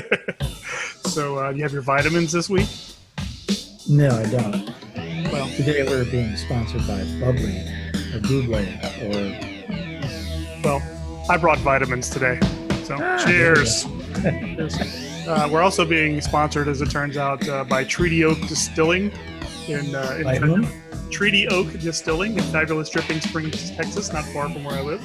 [1.08, 2.68] so, uh, you have your vitamins this week?
[3.88, 4.70] No, I don't.
[5.32, 7.56] Well, Today we're being sponsored by Bubbly
[8.12, 8.64] or Buble
[9.04, 10.82] or well,
[11.30, 12.38] I brought vitamins today.
[12.84, 13.86] So, Ah, cheers.
[14.22, 15.06] Cheers.
[15.28, 19.12] Uh, we're also being sponsored, as it turns out, uh, by Treaty Oak Distilling
[19.68, 20.66] in, uh, in?
[21.10, 25.02] Treaty Oak Distilling in fabulous Dripping Springs, Texas, not far from where I live.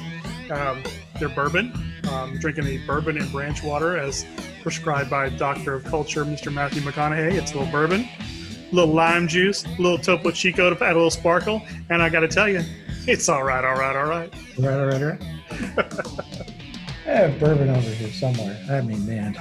[0.50, 0.82] Um,
[1.20, 1.70] they're bourbon.
[2.10, 4.24] Um, drinking a bourbon and branch water as
[4.70, 6.52] prescribed by Doctor of Culture, Mr.
[6.52, 7.34] Matthew McConaughey.
[7.34, 10.94] It's a little bourbon, a little lime juice, a little Topo Chico to add a
[10.94, 11.62] little sparkle.
[11.88, 12.62] And I got to tell you,
[13.06, 14.34] it's all right, all right, all right.
[14.58, 15.22] Right, all right, all right.
[17.06, 18.60] I have bourbon over here somewhere.
[18.68, 19.36] I mean, man,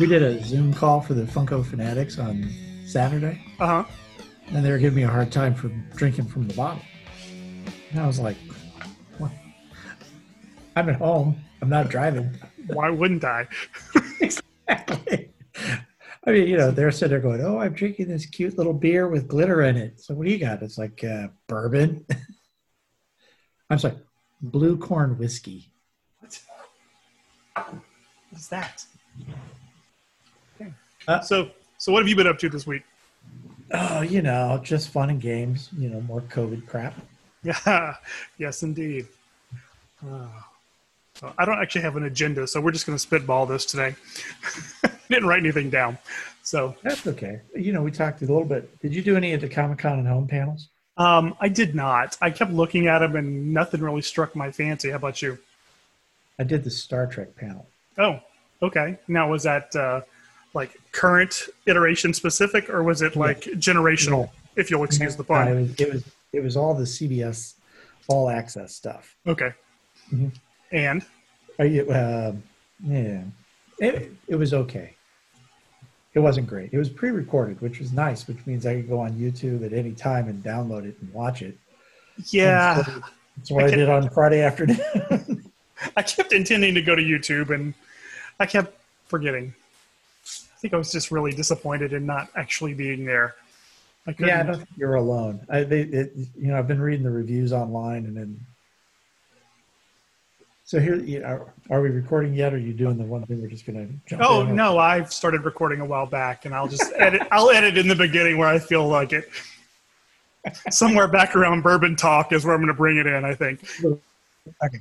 [0.00, 2.50] we did a Zoom call for the Funko Fanatics on
[2.86, 3.84] Saturday, Uh huh.
[4.52, 6.80] and they were giving me a hard time for drinking from the bottle.
[7.90, 8.38] And I was like,
[9.18, 9.32] what?
[10.76, 11.36] I'm at home.
[11.60, 12.30] I'm not driving.
[12.68, 13.46] Why wouldn't I?
[14.68, 15.30] exactly.
[16.24, 19.08] I mean, you know, they're sitting there going, "Oh, I'm drinking this cute little beer
[19.08, 20.62] with glitter in it." So, what do you got?
[20.62, 22.06] It's like uh, bourbon.
[23.70, 23.96] I'm sorry,
[24.40, 25.70] blue corn whiskey.
[26.20, 26.42] What's
[28.48, 28.84] that?
[30.60, 30.72] Okay.
[31.06, 32.82] Uh, so, so what have you been up to this week?
[33.72, 35.68] Oh, you know, just fun and games.
[35.76, 36.94] You know, more COVID crap.
[37.44, 37.96] Yeah,
[38.38, 39.08] yes, indeed.
[40.00, 40.28] Uh,
[41.14, 43.94] so I don't actually have an agenda, so we're just going to spitball this today.
[45.10, 45.98] Didn't write anything down.
[46.42, 47.40] So That's okay.
[47.54, 48.78] You know, we talked a little bit.
[48.80, 50.68] Did you do any of the Comic Con and home panels?
[50.98, 52.16] um, I did not.
[52.20, 54.90] I kept looking at them, and nothing really struck my fancy.
[54.90, 55.38] How about you?
[56.38, 57.66] I did the Star Trek panel.
[57.98, 58.20] Oh,
[58.62, 58.98] okay.
[59.08, 60.00] Now was that uh,
[60.54, 64.30] like current iteration specific, or was it like generational?
[64.56, 65.48] If you'll excuse the pun.
[65.48, 67.54] it was it was it was all the CBS
[68.08, 69.14] all access stuff.
[69.26, 69.52] Okay.
[70.12, 70.32] Mhm.
[70.72, 71.04] And
[71.58, 71.90] Are you?
[71.90, 72.32] Uh,
[72.84, 73.22] yeah,
[73.78, 74.94] it, it was okay.
[76.14, 76.70] It wasn't great.
[76.72, 79.92] It was pre-recorded, which was nice, which means I could go on YouTube at any
[79.92, 81.56] time and download it and watch it.
[82.30, 82.82] yeah.
[82.82, 83.02] So
[83.36, 84.80] that's what I did on Friday afternoon.
[85.96, 87.74] I kept intending to go to YouTube and
[88.38, 88.76] I kept
[89.06, 89.54] forgetting.
[90.24, 93.34] I think I was just really disappointed in not actually being there.
[94.06, 95.40] I yeah, I don't think you're alone.
[95.48, 98.40] I, they, it, you know, I've been reading the reviews online, and then.
[100.72, 102.54] So here, know, are we recording yet?
[102.54, 104.22] Or are you doing the one thing we're just going to jump?
[104.24, 104.56] oh in?
[104.56, 107.20] no, I've started recording a while back, and I'll just edit.
[107.30, 109.28] I'll edit in the beginning where I feel like it.
[110.70, 113.22] Somewhere back around bourbon talk is where I'm going to bring it in.
[113.22, 114.80] I think Okay.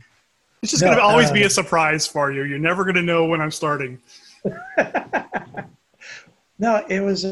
[0.64, 2.44] it's just No, going to always be uh, a surprise for you.
[2.44, 4.00] You're never going to know when I'm starting.
[6.58, 7.26] No, it was.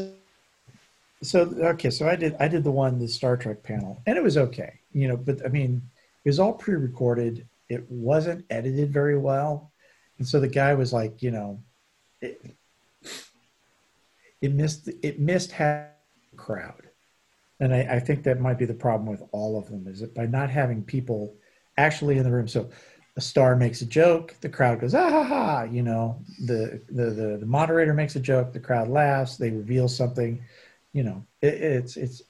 [1.22, 4.22] So okay, so I did I did the one the Star Trek panel, and it
[4.22, 5.16] was okay, you know.
[5.16, 5.80] But I mean,
[6.24, 7.46] it was all pre-recorded.
[7.70, 9.72] It wasn't edited very well,
[10.18, 11.62] and so the guy was like, you know,
[12.20, 12.38] it,
[14.42, 15.86] it missed it missed half
[16.30, 16.82] the crowd,
[17.60, 20.14] and I, I think that might be the problem with all of them is that
[20.14, 21.36] by not having people
[21.78, 22.48] actually in the room.
[22.48, 22.68] So
[23.16, 25.62] a star makes a joke, the crowd goes ah ha ha.
[25.62, 29.36] You know, the the the, the moderator makes a joke, the crowd laughs.
[29.36, 30.42] They reveal something.
[30.92, 32.22] You know, it, it's it's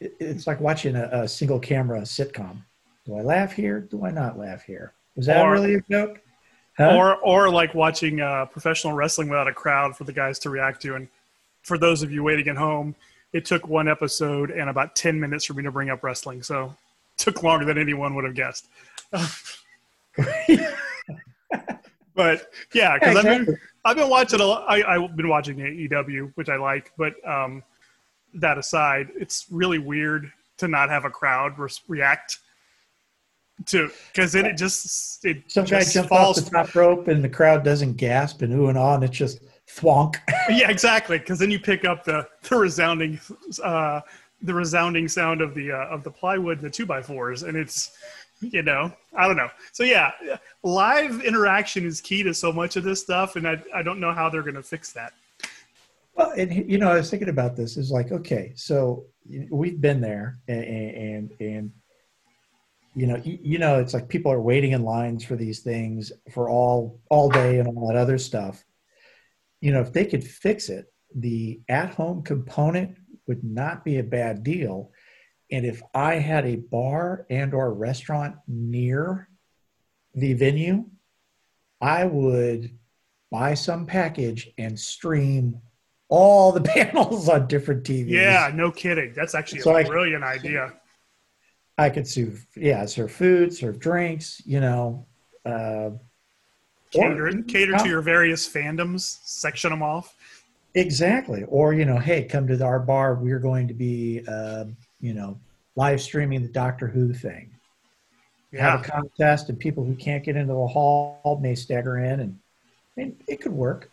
[0.00, 2.62] it's like watching a, a single camera sitcom.
[3.06, 3.80] Do I laugh here?
[3.80, 4.92] Do I not laugh here?
[5.16, 6.20] Was that Or- really a joke?
[6.76, 6.96] Huh?
[6.96, 10.80] Or or like watching uh, professional wrestling without a crowd for the guys to react
[10.82, 10.94] to.
[10.94, 11.08] And
[11.62, 12.94] for those of you waiting at home,
[13.32, 16.42] it took one episode and about ten minutes for me to bring up wrestling.
[16.42, 18.68] So it took longer than anyone would have guessed.
[22.14, 24.64] but yeah, because I've been I've been watching a lot.
[24.68, 27.62] I, I've been watching AEW, which I like, but um,
[28.34, 32.38] that aside, it's really weird to not have a crowd res- react
[33.66, 37.22] to because then it just it Some guy jumps falls off the top rope and
[37.22, 40.16] the crowd doesn't gasp and ooh and ah, and it's just thwonk.
[40.48, 41.18] yeah, exactly.
[41.18, 43.20] Because then you pick up the the resounding
[43.62, 44.00] uh,
[44.42, 47.56] the resounding sound of the uh, of the plywood and the two by fours, and
[47.56, 47.96] it's
[48.40, 49.50] you know I don't know.
[49.72, 50.12] So yeah,
[50.62, 54.12] live interaction is key to so much of this stuff, and I I don't know
[54.12, 55.12] how they're going to fix that.
[56.14, 57.76] Well, and you know, I was thinking about this.
[57.76, 59.04] Is like, okay, so
[59.50, 61.72] we've been there, and and, and
[62.94, 66.10] you know, you, you know, it's like people are waiting in lines for these things
[66.32, 68.64] for all all day and all that other stuff.
[69.60, 72.96] You know, if they could fix it, the at-home component
[73.26, 74.90] would not be a bad deal.
[75.52, 79.28] And if I had a bar and or restaurant near
[80.14, 80.86] the venue,
[81.80, 82.76] I would
[83.30, 85.60] buy some package and stream
[86.08, 88.10] all the panels on different TVs.
[88.10, 89.12] Yeah, no kidding.
[89.14, 90.72] That's actually So a I- brilliant idea.
[91.80, 95.06] I could serve, yeah, serve food, serve drinks, you know.
[95.46, 95.90] Uh,
[96.90, 100.14] cater, Or- cater to your various fandoms, section them off.
[100.74, 101.44] Exactly.
[101.48, 103.14] Or, you know, hey, come to our bar.
[103.14, 104.66] We're going to be, uh,
[105.00, 105.38] you know,
[105.74, 107.50] live streaming the Doctor Who thing.
[108.52, 112.20] Yeah, Have a contest, and people who can't get into the hall may stagger in,
[112.20, 112.38] and,
[112.96, 113.90] and it could work.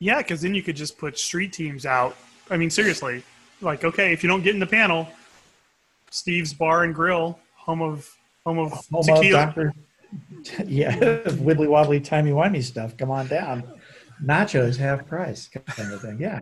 [0.00, 2.16] yeah, because then you could just put street teams out.
[2.50, 3.22] I mean, seriously,
[3.60, 5.08] like okay, if you don't get in the panel,
[6.10, 8.08] Steve's Bar and Grill, home of
[8.44, 9.46] home of Home of tequila.
[9.46, 9.74] Doctor,
[10.66, 12.96] yeah, wibbly wobbly, timey wimey stuff.
[12.96, 13.64] Come on down.
[14.24, 16.18] Nachos half price, kind of thing.
[16.20, 16.40] Yeah.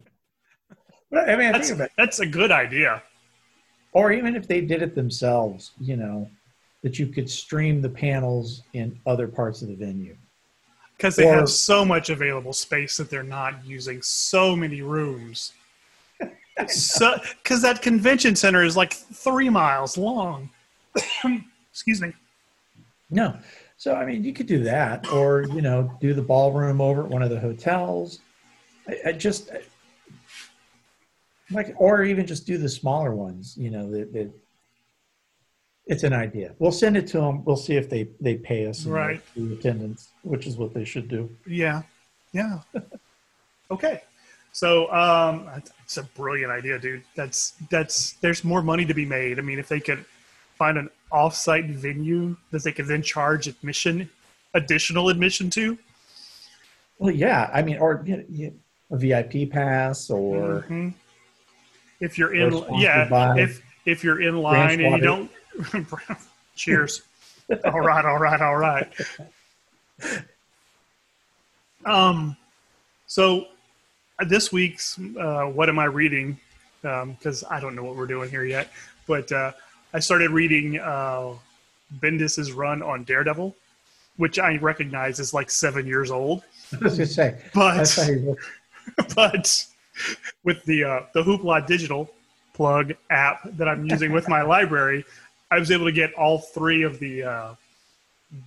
[1.10, 3.02] But I mean, I That's, think about that's a good idea.
[3.92, 6.28] or even if they did it themselves, you know,
[6.82, 10.16] that you could stream the panels in other parts of the venue.
[10.96, 15.52] Because they Or- have so much available space that they're not using so many rooms.
[16.68, 20.50] So, because that convention center is like three miles long.
[21.72, 22.12] Excuse me.
[23.10, 23.36] No.
[23.76, 27.10] So I mean, you could do that, or you know, do the ballroom over at
[27.10, 28.20] one of the hotels.
[28.88, 29.50] I, I just
[31.50, 33.56] like, or even just do the smaller ones.
[33.58, 34.30] You know, that, that
[35.86, 36.54] it's an idea.
[36.58, 37.44] We'll send it to them.
[37.44, 39.20] We'll see if they they pay us Right.
[39.36, 41.28] the attendance, which is what they should do.
[41.46, 41.82] Yeah,
[42.32, 42.60] yeah.
[43.70, 44.02] okay,
[44.54, 45.48] so um,
[45.82, 47.02] it's a brilliant idea, dude.
[47.16, 49.40] That's that's there's more money to be made.
[49.40, 50.04] I mean, if they could
[50.56, 54.08] find an off-site venue that they could then charge admission,
[54.54, 55.76] additional admission to.
[57.00, 57.50] Well, yeah.
[57.52, 58.52] I mean, or you know,
[58.92, 60.94] a VIP pass, or Mhm.
[61.98, 65.30] if you're in, yeah, if if you're in line and you don't,
[66.54, 67.02] cheers.
[67.64, 68.92] all right, all right, all right.
[71.86, 72.34] Um,
[73.06, 73.46] so
[74.26, 76.38] this week's uh, what am I reading?
[76.82, 78.70] Because I don't know what we're doing here yet,
[79.06, 79.52] but uh,
[79.94, 81.32] I started reading uh,
[82.00, 83.54] Bendis's run on Daredevil,
[84.16, 88.10] which I recognize is like seven years old, I was gonna say, but that's how
[88.10, 88.36] you
[89.14, 89.66] but
[90.42, 92.10] with the uh, the Hoopla digital
[92.52, 95.04] plug app that I'm using with my library,
[95.50, 97.54] I was able to get all three of the uh,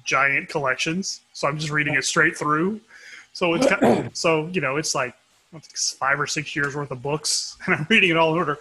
[0.04, 1.22] giant collections.
[1.34, 2.82] So I'm just reading it straight through.
[3.34, 5.16] So it's kind so you know it's like
[5.54, 8.38] I think five or six years worth of books, and I'm reading it all in
[8.38, 8.58] order,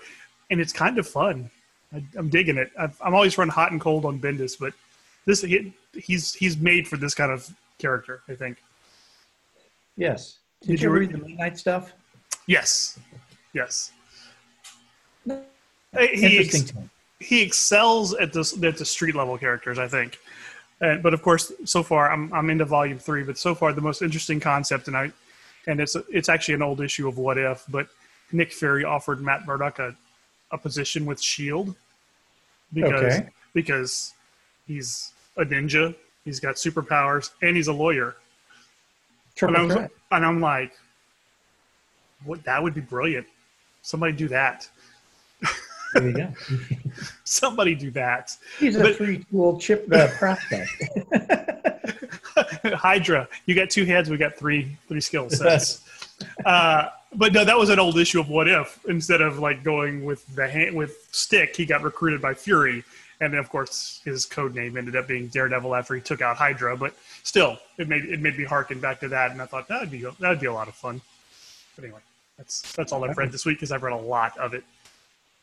[0.50, 1.50] and it's kind of fun.
[1.94, 2.70] I, I'm digging it.
[2.78, 4.72] I've, I'm always run hot and cold on Bendis, but
[5.24, 7.48] this he, he's he's made for this kind of
[7.78, 8.22] character.
[8.28, 8.58] I think.
[9.96, 10.38] Yes.
[10.62, 11.92] Did, Did you read read- the Midnight stuff?
[12.46, 12.98] Yes.
[13.52, 13.92] Yes.
[15.24, 15.42] No.
[15.96, 16.62] Uh, he, Interesting.
[16.78, 16.88] ex-
[17.28, 20.18] he excels at the at the street level characters, I think.
[20.80, 23.22] And, but of course, so far I'm I'm into volume three.
[23.22, 25.10] But so far, the most interesting concept, and I,
[25.66, 27.64] and it's it's actually an old issue of What If.
[27.68, 27.88] But
[28.32, 29.94] Nick Fury offered Matt Murdock a,
[30.50, 31.74] a position with Shield
[32.72, 33.28] because Okay.
[33.54, 34.12] because
[34.66, 38.16] he's a ninja, he's got superpowers, and he's a lawyer.
[39.42, 40.72] And I'm, and I'm like,
[42.24, 42.42] what?
[42.44, 43.26] That would be brilliant.
[43.82, 44.68] Somebody do that.
[45.94, 46.32] There you go.
[47.24, 48.34] Somebody do that.
[48.58, 50.70] He's a But- free tool chip uh, prospect.
[52.74, 54.10] Hydra, you got two heads.
[54.10, 55.84] We got three three skill sets.
[56.44, 58.84] uh, but no, that was an old issue of What If.
[58.86, 62.84] Instead of like going with the hand with Stick, he got recruited by Fury,
[63.20, 66.36] and then of course his code name ended up being Daredevil after he took out
[66.36, 66.76] Hydra.
[66.76, 69.90] But still, it made it made me harken back to that, and I thought that'd
[69.90, 71.00] be that'd be a lot of fun.
[71.74, 72.00] But anyway,
[72.36, 74.64] that's that's all I've read this week because I've read a lot of it.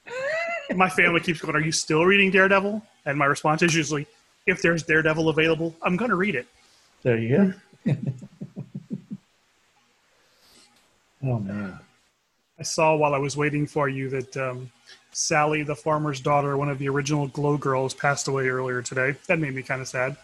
[0.76, 4.08] My family keeps going, "Are you still reading Daredevil?" And my response is usually,
[4.46, 6.48] "If there's Daredevil available, I'm going to read it."
[7.04, 7.54] There you
[7.86, 7.94] go.
[11.26, 11.80] oh man.
[12.58, 14.72] I saw while I was waiting for you that um,
[15.12, 19.16] Sally, the farmer's daughter, one of the original Glow Girls, passed away earlier today.
[19.28, 20.16] That made me kind of sad.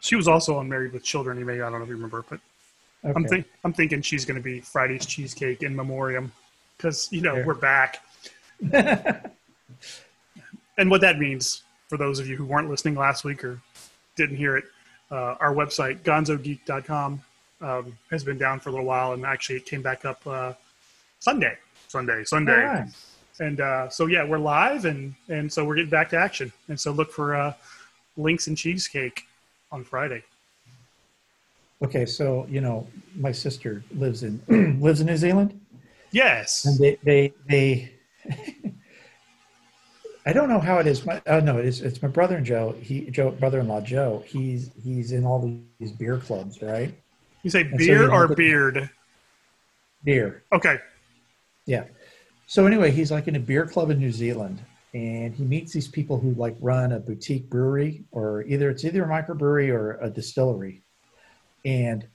[0.00, 1.38] She was also on Married with Children.
[1.38, 2.40] You may I don't know if you remember, but
[3.04, 6.30] I'm think I'm thinking she's going to be Friday's cheesecake in memoriam
[6.76, 8.04] because you know we're back.
[8.72, 9.30] and
[10.90, 13.60] what that means for those of you who weren't listening last week or
[14.16, 14.64] didn't hear it,
[15.10, 17.22] uh, our website gonzogeek.com
[17.60, 20.52] um, has been down for a little while, and actually it came back up uh,
[21.20, 21.56] Sunday,
[21.88, 22.64] Sunday, Sunday.
[22.64, 22.88] Right.
[23.40, 26.52] And uh, so yeah, we're live, and and so we're getting back to action.
[26.68, 27.52] And so look for uh,
[28.16, 29.26] links and cheesecake
[29.72, 30.22] on Friday.
[31.82, 32.86] Okay, so you know,
[33.16, 34.40] my sister lives in
[34.80, 35.60] lives in New Zealand,
[36.12, 36.64] Yes.
[36.64, 37.92] and they they they.
[40.26, 41.04] I don't know how it is.
[41.04, 42.74] My oh no, it's it's my brother and Joe.
[42.80, 44.22] He Joe brother-in-law Joe.
[44.26, 46.94] He's he's in all these beer clubs, right?
[47.42, 48.90] You say so beer know or the- beard?
[50.02, 50.42] Beer.
[50.52, 50.78] Okay.
[51.66, 51.84] Yeah.
[52.46, 54.60] So anyway, he's like in a beer club in New Zealand,
[54.94, 59.04] and he meets these people who like run a boutique brewery or either it's either
[59.04, 60.82] a microbrewery or a distillery
[61.64, 62.06] and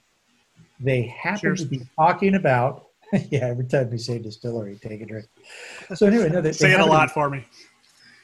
[0.80, 1.60] they happen Cheers.
[1.60, 2.86] to be talking about
[3.30, 5.26] yeah every time we say distillery take a drink
[5.94, 7.44] so anyway no, they, Say they it a happen to lot for me.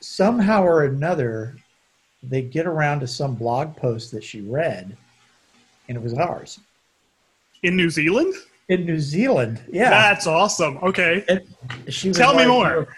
[0.07, 1.57] Somehow or another
[2.23, 4.97] they get around to some blog post that she read
[5.89, 6.59] and it was ours
[7.63, 8.35] In New Zealand?
[8.69, 10.79] in new zealand yeah That's awesome.
[10.79, 11.25] Okay.
[12.13, 12.89] Tell me like, more.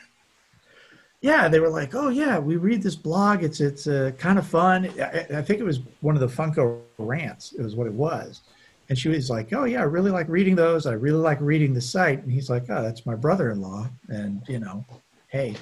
[1.21, 4.47] yeah they were like oh yeah we read this blog it's it's uh, kind of
[4.47, 7.93] fun I, I think it was one of the funko rants it was what it
[7.93, 8.41] was
[8.89, 11.75] and she was like oh yeah i really like reading those i really like reading
[11.75, 14.85] the site and he's like oh that's my brother-in-law and you know
[15.29, 15.55] hey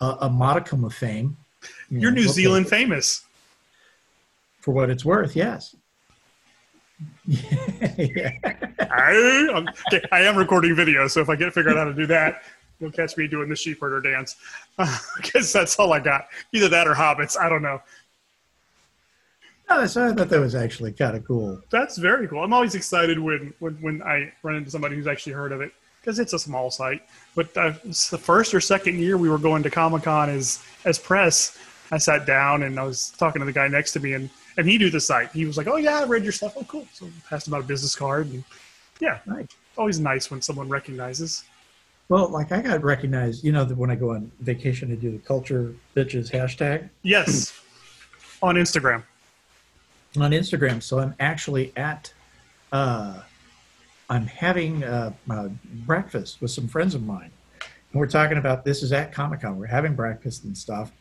[0.00, 1.36] a, a modicum of fame
[1.90, 2.28] you You're know, New.
[2.28, 3.24] Zealand famous.
[4.60, 5.74] for what it's worth yes
[7.26, 8.30] yeah.
[8.80, 11.94] I, I'm- okay, I am recording video, so if I get figure out how to
[11.94, 12.42] do that,
[12.78, 14.36] you'll catch me doing the sheep herder dance.
[15.16, 16.28] Because that's all I got.
[16.52, 17.38] Either that or hobbits.
[17.38, 17.80] I don't know.
[19.70, 21.60] No, so I thought that was actually kind of cool.
[21.70, 22.44] That's very cool.
[22.44, 25.72] I'm always excited when when, when I run into somebody who's actually heard of it
[26.04, 27.02] because it's a small site.
[27.34, 30.62] But uh, it's the first or second year we were going to Comic Con as
[30.84, 31.58] as press,
[31.90, 34.68] I sat down and I was talking to the guy next to me, and and
[34.68, 35.30] he knew the site.
[35.32, 36.54] He was like, "Oh yeah, I read your stuff.
[36.56, 38.44] Oh cool." So I passed him out a business card, and
[39.00, 39.48] yeah, Nice.
[39.78, 41.44] always nice when someone recognizes.
[42.10, 45.10] Well, like I got recognized, you know, that when I go on vacation to do
[45.10, 47.58] the culture bitches hashtag Yes,
[48.42, 49.02] on Instagram.
[50.18, 50.82] on Instagram.
[50.82, 52.12] So I'm actually at,
[52.72, 53.20] uh,
[54.10, 55.48] I'm having uh, uh,
[55.86, 57.30] breakfast with some friends of mine.
[57.92, 59.58] And we're talking about this is at Comic Con.
[59.58, 60.92] We're having breakfast and stuff.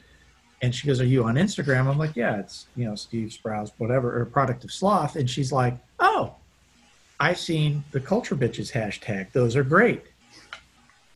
[0.61, 1.87] And she goes, Are you on Instagram?
[1.87, 5.15] I'm like, Yeah, it's, you know, Steve Sprouse, whatever, or product of sloth.
[5.15, 6.35] And she's like, Oh,
[7.19, 9.31] I've seen the culture bitches hashtag.
[9.31, 10.03] Those are great.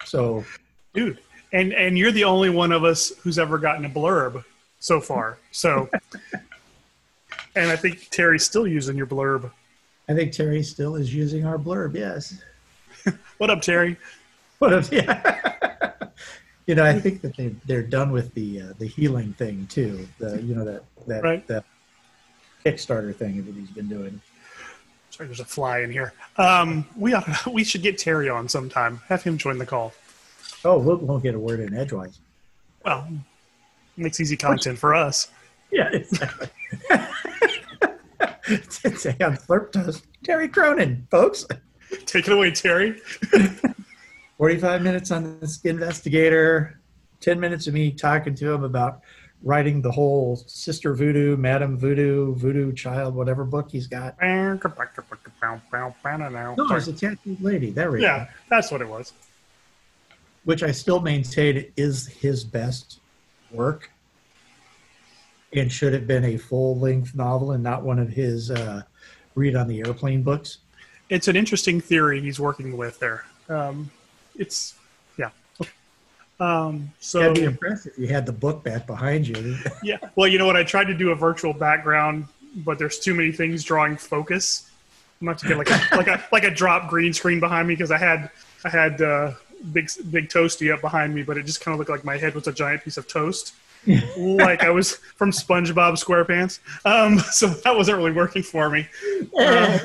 [0.04, 0.46] So
[0.94, 1.20] dude
[1.54, 4.44] and and you're the only one of us who's ever gotten a blurb
[4.80, 5.90] so far so
[7.56, 9.52] and i think terry's still using your blurb
[10.10, 11.96] I think Terry still is using our blurb.
[11.96, 12.42] Yes.
[13.38, 13.98] what up terry
[14.60, 15.94] What if, yeah.
[16.66, 20.08] you know, I think that they they're done with the uh, the healing thing too.
[20.20, 21.46] The you know that that Right.
[21.48, 21.64] that
[22.66, 24.20] Kickstarter thing that he's been doing.
[25.12, 28.50] sorry there's a fly in here um we ought to, we should get terry on
[28.50, 29.94] sometime have him join the call
[30.66, 32.20] Oh, we'll, we'll get a word in edgewise.
[32.84, 33.08] well
[33.96, 35.30] makes easy content for us
[35.72, 36.48] Yeah, exactly.
[38.48, 41.46] Today on Slurp Toast, Terry Cronin, folks.
[42.06, 43.00] take it away terry
[44.38, 46.80] 45 minutes on this investigator,
[47.22, 49.02] 10 minutes of me talking to him about
[49.44, 54.16] writing the whole Sister Voodoo, Madam Voodoo, Voodoo Child, whatever book he's got.
[56.58, 57.70] No, it's a tattooed lady.
[57.72, 58.32] There we yeah go.
[58.50, 59.14] that's what it was
[60.46, 63.00] Which I still maintain is his best
[63.52, 63.92] work
[65.54, 68.82] and should have been a full length novel and not one of his uh,
[69.36, 70.60] read on the airplane books.
[71.10, 73.90] it's an interesting theory he's working with there um
[74.36, 74.76] it's
[75.18, 75.30] yeah
[76.40, 79.58] um so That'd be impressive if you had the book back behind you.
[79.84, 79.98] Yeah.
[80.16, 80.58] Well, you know what?
[80.58, 82.26] I tried to do a virtual background,
[82.58, 84.70] but there's too many things drawing focus.
[85.22, 87.74] I'm about to get like a like a like a drop green screen behind me
[87.76, 88.30] because I had
[88.66, 89.32] I had uh,
[89.72, 92.36] big big toasty up behind me, but it just kind of looked like my head
[92.36, 93.54] was a giant piece of toast,
[94.18, 96.60] like I was from SpongeBob SquarePants.
[96.86, 98.88] Um, so that wasn't really working for me.
[99.40, 99.80] Um,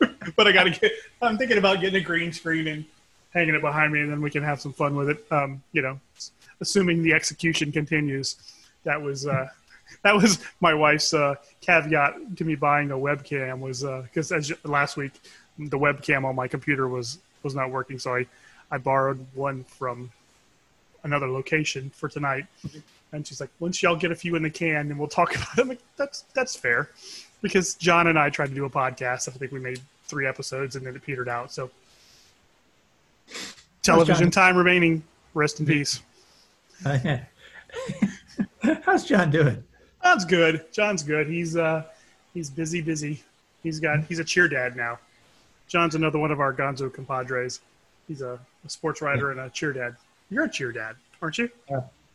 [0.36, 0.92] but I got to get.
[1.20, 2.84] I'm thinking about getting a green screen and
[3.34, 5.24] hanging it behind me, and then we can have some fun with it.
[5.30, 5.98] Um, you know,
[6.60, 8.36] assuming the execution continues.
[8.84, 9.48] That was uh,
[10.02, 14.96] that was my wife's uh, caveat to me buying a webcam was because as last
[14.96, 15.12] week
[15.58, 18.26] the webcam on my computer was was not working, so I
[18.70, 20.10] I borrowed one from
[21.02, 22.46] another location for tonight.
[23.12, 25.58] And she's like, once y'all get a few in the can, then we'll talk about
[25.58, 25.60] it.
[25.62, 26.90] I'm like, that's that's fair,
[27.42, 29.28] because John and I tried to do a podcast.
[29.28, 31.52] I think we made three episodes, and then it petered out.
[31.52, 31.70] So,
[33.82, 35.02] television time remaining.
[35.34, 36.00] Rest in peace.
[38.82, 39.62] How's John doing?
[40.02, 40.64] John's good.
[40.72, 41.28] John's good.
[41.28, 41.84] He's uh
[42.34, 43.22] he's busy, busy.
[43.62, 44.98] He's got he's a cheer dad now.
[45.66, 47.60] John's another one of our Gonzo compadres.
[48.06, 49.96] He's a, a sports writer and a cheer dad.
[50.30, 51.50] You're a cheer dad, aren't you?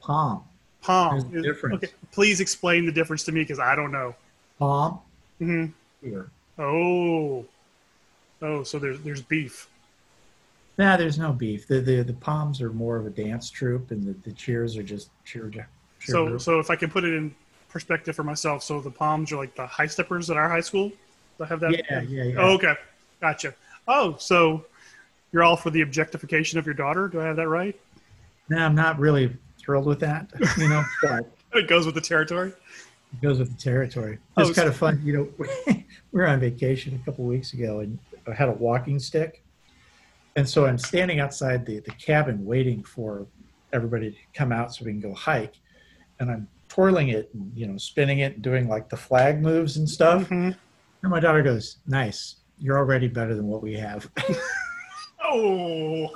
[0.02, 0.44] Palm.
[0.84, 1.32] Palm.
[1.32, 1.84] There's a difference.
[1.84, 4.16] Okay, please explain the difference to me because I don't know.
[4.60, 5.00] Palm.
[5.40, 5.66] hmm
[6.04, 6.30] Here.
[6.60, 7.46] Oh,
[8.42, 9.68] oh, so there's there's beef.
[10.78, 11.68] Nah, there's no beef.
[11.68, 14.84] The, the the Palms are more of a dance troupe, and the, the cheers are
[14.84, 15.50] just cheer.
[15.50, 15.68] cheer
[16.00, 16.42] So group.
[16.42, 17.34] so if I can put it in
[17.70, 20.90] perspective for myself, so the Palms are like the high steppers at our high school.
[21.38, 21.72] Do I have that?
[21.72, 22.36] yeah, yeah, yeah.
[22.38, 22.76] Oh, okay,
[23.22, 23.56] gotcha.
[23.88, 24.66] Oh, so
[25.32, 27.08] you're all for the objectification of your daughter?
[27.08, 27.76] Do I have that right?
[28.50, 30.84] No, I'm not really thrilled with that, you know.
[31.02, 32.50] but It goes with the territory.
[33.14, 34.18] it goes with the territory.
[34.38, 35.46] Oh, It's so- kind of fun, you know.
[35.68, 39.42] we were on vacation a couple weeks ago, and I had a walking stick,
[40.36, 43.26] and so I'm standing outside the the cabin waiting for
[43.72, 45.56] everybody to come out so we can go hike,
[46.20, 49.78] and I'm twirling it, and, you know, spinning it, and doing like the flag moves
[49.78, 50.30] and stuff.
[50.30, 50.56] Mhm.
[51.02, 54.10] And my daughter goes, "Nice, you're already better than what we have."
[55.26, 56.12] Oh,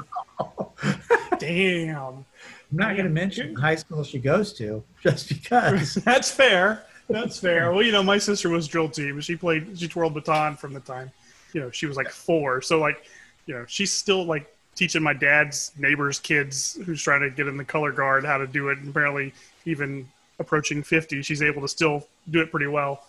[1.40, 2.26] damn.
[2.72, 5.96] I'm not going to mention the high school she goes to just because.
[6.06, 6.84] That's fair.
[7.10, 7.72] That's fair.
[7.72, 9.20] Well, you know, my sister was drill team.
[9.22, 11.10] She played, she twirled baton from the time,
[11.54, 12.62] you know, she was like four.
[12.62, 13.06] So, like,
[13.46, 17.56] you know, she's still like teaching my dad's neighbor's kids who's trying to get in
[17.56, 18.80] the color guard how to do it.
[18.80, 19.34] And apparently,
[19.66, 20.08] even
[20.40, 23.06] approaching 50, she's able to still do it pretty well.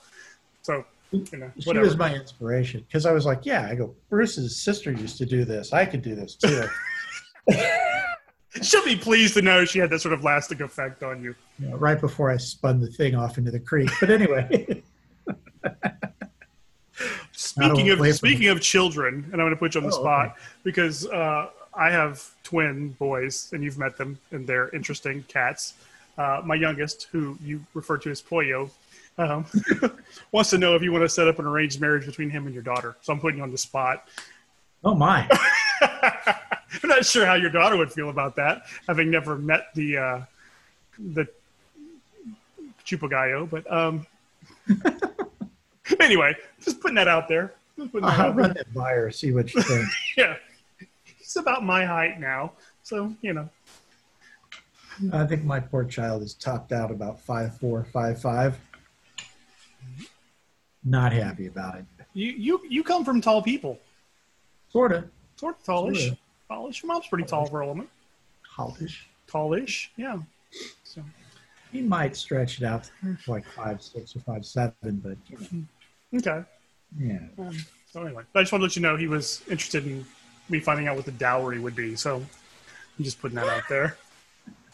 [0.63, 4.57] So, you know, She was my inspiration because I was like, yeah, I go, Bruce's
[4.57, 5.73] sister used to do this.
[5.73, 6.65] I could do this too.
[8.63, 11.35] She'll be pleased to know she had that sort of lasting effect on you.
[11.59, 13.91] you know, right before I spun the thing off into the creek.
[14.01, 14.83] But anyway,
[17.33, 20.37] Speaking of speaking of children, and I'm going to put you on the Oh, spot
[20.65, 25.75] because uh, I have twin boys, and you've met them, and they're interesting cats.
[26.17, 28.71] Uh, my youngest, who you refer to as Pollo,
[29.19, 29.47] um,
[30.33, 32.55] wants to know if you want to set up an arranged marriage between him and
[32.55, 32.97] your daughter.
[33.03, 34.09] So I'm putting you on the spot.
[34.85, 35.29] oh my,
[36.83, 40.21] I'm not sure how your daughter would feel about that, having never met the uh,
[40.99, 41.27] the
[42.85, 43.49] Chupagallo.
[43.49, 44.07] But um,
[46.01, 47.55] anyway, just putting that out there.
[47.77, 48.45] Just putting that I'll out there.
[48.45, 49.89] run that by her, see what you think.
[50.17, 50.37] Yeah.
[51.17, 52.53] He's about my height now.
[52.83, 53.49] So, you know.
[55.13, 58.59] I think my poor child is topped out about five four, five five.
[60.85, 61.85] Not happy about it.
[62.15, 63.79] You you you come from tall people.
[64.73, 65.05] Sort of
[65.37, 66.09] Sort of tallish.
[66.09, 66.19] Sorta.
[66.51, 66.83] Tallish.
[66.83, 67.89] Your mom's pretty tall for a woman.
[68.57, 69.05] tallish.
[69.31, 69.89] Tallish.
[69.97, 70.19] Yeah.
[70.85, 71.03] So
[71.73, 75.67] He might stretch it out to like five six or five seven, but you
[76.13, 76.47] know, okay.
[76.99, 77.19] yeah.
[77.39, 77.57] Um,
[77.93, 80.05] so anyway, I just want to let you know he was interested in
[80.49, 81.95] me finding out what the dowry would be.
[81.97, 83.97] So I'm just putting that out there.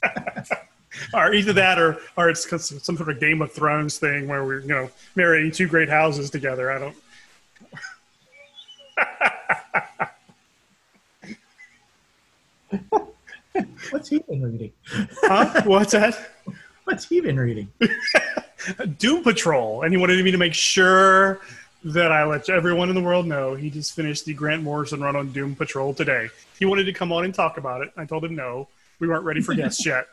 [1.15, 4.61] or either that, or or it's some sort of Game of Thrones thing where we're
[4.61, 6.71] you know marrying two great houses together.
[6.71, 6.97] I don't.
[13.91, 14.73] What's he been reading?
[15.23, 15.63] Huh?
[15.65, 16.19] What's that?
[16.85, 17.71] What's he been reading?
[18.99, 21.41] Doom Patrol, and he wanted me to make sure
[21.85, 25.17] that I let everyone in the world know he just finished the Grant Morrison run
[25.17, 26.31] on Doom Patrol today.
[26.59, 27.93] He wanted to come on and talk about it.
[27.97, 28.69] I told him no,
[29.01, 30.07] we weren't ready for guests yet.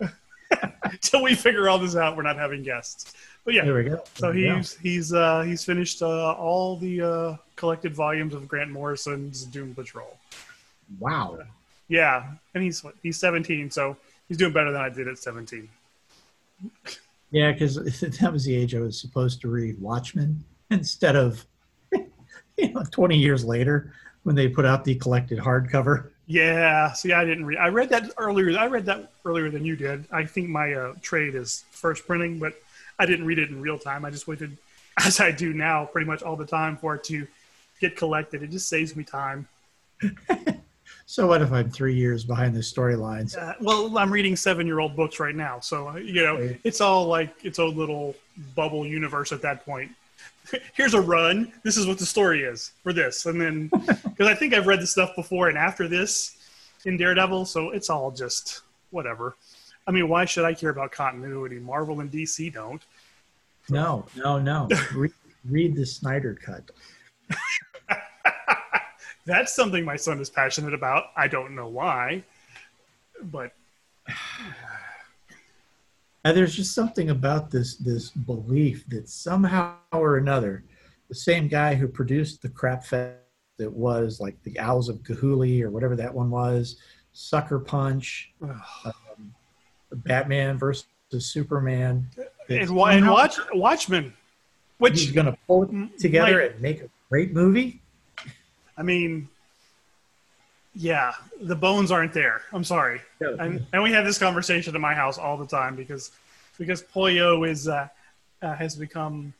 [1.00, 3.14] Till we figure all this out, we're not having guests.
[3.44, 4.02] But yeah, There we go.
[4.14, 8.70] so There he's he's uh, he's finished uh, all the uh, collected volumes of Grant
[8.70, 10.18] Morrison's Doom Patrol.
[11.00, 11.38] wow.
[11.88, 13.96] Yeah, and he's he's 17, so
[14.28, 15.68] he's doing better than I did at 17.
[17.30, 17.76] Yeah, because
[18.20, 21.44] that was the age I was supposed to read Watchmen instead of,
[21.92, 23.92] you know, 20 years later
[24.22, 26.10] when they put out the collected hardcover.
[26.26, 27.58] Yeah, see, I didn't read.
[27.58, 28.56] I read that earlier.
[28.56, 30.04] I read that earlier than you did.
[30.12, 32.54] I think my uh, trade is first printing, but
[32.98, 34.04] I didn't read it in real time.
[34.04, 34.56] I just waited,
[35.04, 37.26] as I do now, pretty much all the time for it to
[37.80, 38.42] get collected.
[38.42, 39.48] It just saves me time.
[41.06, 43.36] So what if I'm three years behind the storylines?
[43.36, 46.60] Uh, well, I'm reading seven-year-old books right now, so uh, you know Right.
[46.64, 48.14] it's all like its own little
[48.54, 49.90] bubble universe at that point.
[50.74, 51.52] Here's a run.
[51.64, 53.66] This is what the story is for this, and then
[54.04, 56.36] because I think I've read the stuff before and after this
[56.84, 59.36] in Daredevil, so it's all just whatever.
[59.86, 61.58] I mean, why should I care about continuity?
[61.58, 62.82] Marvel and DC don't.
[63.68, 64.68] No, no, no.
[64.94, 65.12] read,
[65.44, 66.70] read the Snyder cut.
[69.24, 71.04] That's something my son is passionate about.
[71.16, 72.24] I don't know why,
[73.22, 73.52] but
[76.24, 80.64] And there's just something about this this belief that somehow or another,
[81.08, 83.16] the same guy who produced the crap fest
[83.58, 86.76] that was like the Owls of Ga'Hoole or whatever that one was,
[87.12, 89.34] Sucker Punch, um,
[89.92, 90.86] Batman versus
[91.18, 92.08] Superman,
[92.48, 94.14] and, and watch Watchmen,
[94.78, 97.81] which he's going to pull it together and make a great movie.
[98.82, 99.28] I mean,
[100.74, 102.42] yeah, the bones aren't there.
[102.52, 106.10] I'm sorry, and, and we have this conversation in my house all the time because
[106.58, 107.86] because Pollo is uh,
[108.42, 109.34] uh, has become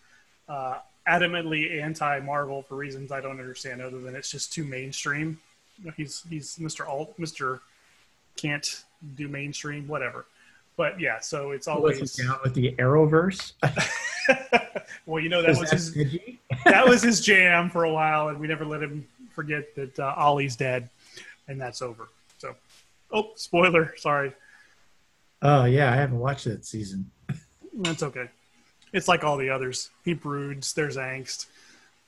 [0.48, 0.78] uh,
[1.08, 5.40] adamantly anti-Marvel for reasons I don't understand, other than it's just too mainstream.
[5.96, 6.86] He's he's Mr.
[6.86, 7.58] Alt, Mr.
[8.36, 8.84] Can't
[9.16, 10.26] do mainstream, whatever.
[10.76, 13.54] But yeah, so it's always down with the Arrowverse?
[15.06, 16.40] well, you know that was that his edgy?
[16.64, 20.14] that was his jam for a while, and we never let him forget that uh,
[20.16, 20.88] Ollie's dead,
[21.48, 22.08] and that's over.
[22.38, 22.54] So,
[23.12, 24.32] oh, spoiler, sorry.
[25.42, 27.10] Oh yeah, I haven't watched that season.
[27.74, 28.28] That's okay.
[28.92, 29.90] It's like all the others.
[30.04, 30.72] He broods.
[30.74, 31.46] There's angst.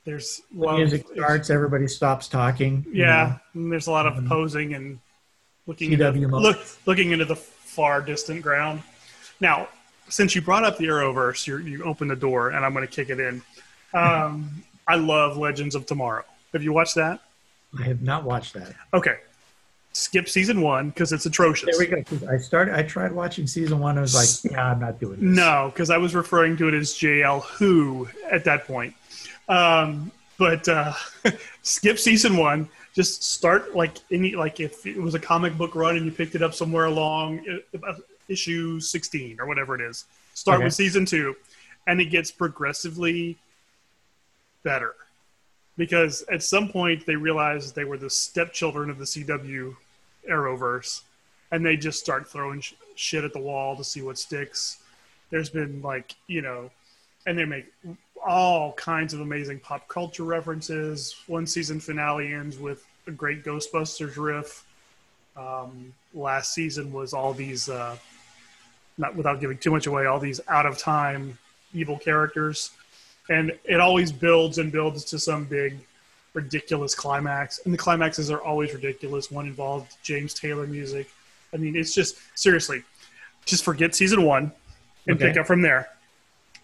[0.05, 2.85] There's The music starts, everybody stops talking.
[2.87, 4.27] you Yeah, and there's a lot of Mhm.
[4.29, 4.99] posing and
[5.65, 8.83] looking into, look, looking into the far distant ground.
[9.39, 9.67] Now,
[10.07, 12.93] since you brought up the Arrowverse, you you opened the door, and I'm going to
[12.93, 13.41] kick it in.
[13.95, 16.23] Um, I love Legends of Tomorrow.
[16.55, 17.19] Have you watched that?
[17.77, 18.73] I have not watched that.
[18.93, 19.17] Okay,
[19.91, 21.77] skip season one because it's atrocious.
[21.77, 22.31] There we go.
[22.31, 22.73] I started.
[22.73, 23.97] I tried watching season one.
[23.97, 25.35] I was like, yeah, I'm not doing this.
[25.37, 28.93] No, because I was referring to it as JL Who at that point.
[29.49, 30.93] Um, but uh,
[31.61, 32.69] skip season one.
[32.93, 36.35] Just start like any like if it was a comic book run and you picked
[36.35, 37.45] it up somewhere along
[37.85, 37.93] uh,
[38.29, 40.05] issue sixteen or whatever it is.
[40.33, 40.63] Start Okay.
[40.65, 41.35] with season two,
[41.87, 43.37] and it gets progressively
[44.63, 44.95] better
[45.77, 49.75] because at some point they realized they were the stepchildren of the CW
[50.29, 51.01] Arrowverse,
[51.51, 54.79] and they just start throwing sh- shit at the wall to see what sticks.
[55.29, 56.69] There's been like you know,
[57.25, 57.71] and they make
[58.25, 61.15] all kinds of amazing pop culture references.
[61.27, 64.65] One season finale ends with a great Ghostbusters riff.
[65.37, 67.97] Um, last season was all these, uh,
[68.97, 71.37] not without giving too much away, all these out of time
[71.73, 72.71] evil characters,
[73.29, 75.77] and it always builds and builds to some big
[76.33, 79.31] ridiculous climax, and the climaxes are always ridiculous.
[79.31, 81.09] One involved James Taylor music.
[81.53, 82.83] I mean, it's just seriously,
[83.45, 84.51] just forget season one
[85.07, 85.29] and Okay.
[85.29, 85.89] pick up from there.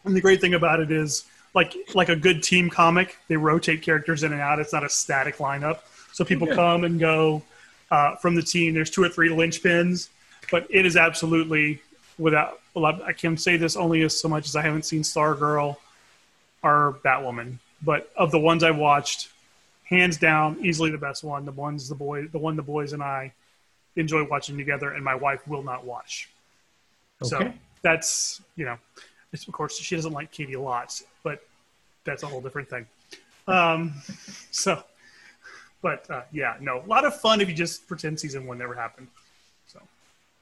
[0.04, 3.82] And the great thing about it is, like like a good team comic, they rotate
[3.82, 4.60] characters in and out.
[4.60, 5.80] It's not a static lineup,
[6.12, 6.56] so people Okay.
[6.56, 7.43] come and go
[7.91, 8.74] uh, from the team.
[8.74, 10.10] There's two or three linchpins,
[10.50, 11.82] but it is absolutely
[12.17, 12.60] without.
[12.74, 15.76] a lot- I can say this only as so much as I haven't seen Stargirl
[16.63, 19.30] or Batwoman, but of the ones I've watched,
[19.84, 21.45] hands down, easily the best one.
[21.45, 23.34] The ones the boy, the one the boys and I
[23.95, 26.30] enjoy watching together, and my wife will not watch.
[27.24, 27.52] So
[27.84, 28.78] that's you know,
[29.32, 31.43] it's, of course she doesn't like Caity Lotz, but
[32.04, 32.86] that's a whole different thing.
[33.47, 33.93] Um,
[34.52, 34.84] so,
[35.82, 38.74] but uh, yeah, no, a lot of fun if you just pretend season one never
[38.74, 39.08] happened.
[39.67, 39.80] So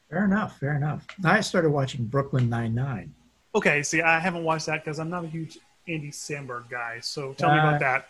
[0.10, 0.60] Fair enough.
[0.60, 1.05] Fair enough.
[1.23, 3.13] I started watching Brooklyn Nine Nine.
[3.55, 5.58] okay, see, I haven't watched that because I'm not a huge
[5.89, 6.99] Andy Samberg guy.
[7.02, 8.08] So tell me Uh, about that.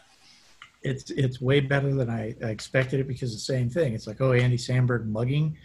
[0.82, 3.94] It's it's way better than I, I expected it because the same thing.
[3.94, 5.58] It's like, oh, Andy Samberg mugging.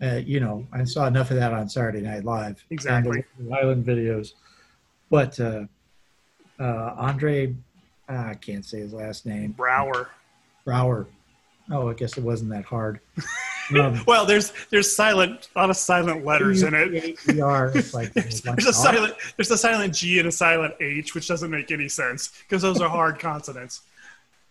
[0.00, 2.64] Uh, you know, I saw enough of that on Saturday Night Live.
[2.70, 3.24] Exactly.
[3.38, 4.32] The Island videos.
[5.10, 5.64] But uh,
[6.58, 7.54] uh, Andre,
[8.08, 9.54] ah, I can't say his last name.
[9.54, 10.06] Braugher.
[10.66, 11.06] Braugher.
[11.70, 13.00] Oh, I guess it wasn't that hard.
[13.80, 17.18] Um, Well, there's there's silent a lot of silent letters in it.
[17.34, 21.28] E-R, like, There's, there's a silent there's a silent G and a silent H, which
[21.28, 23.82] doesn't make any sense because those are hard consonants.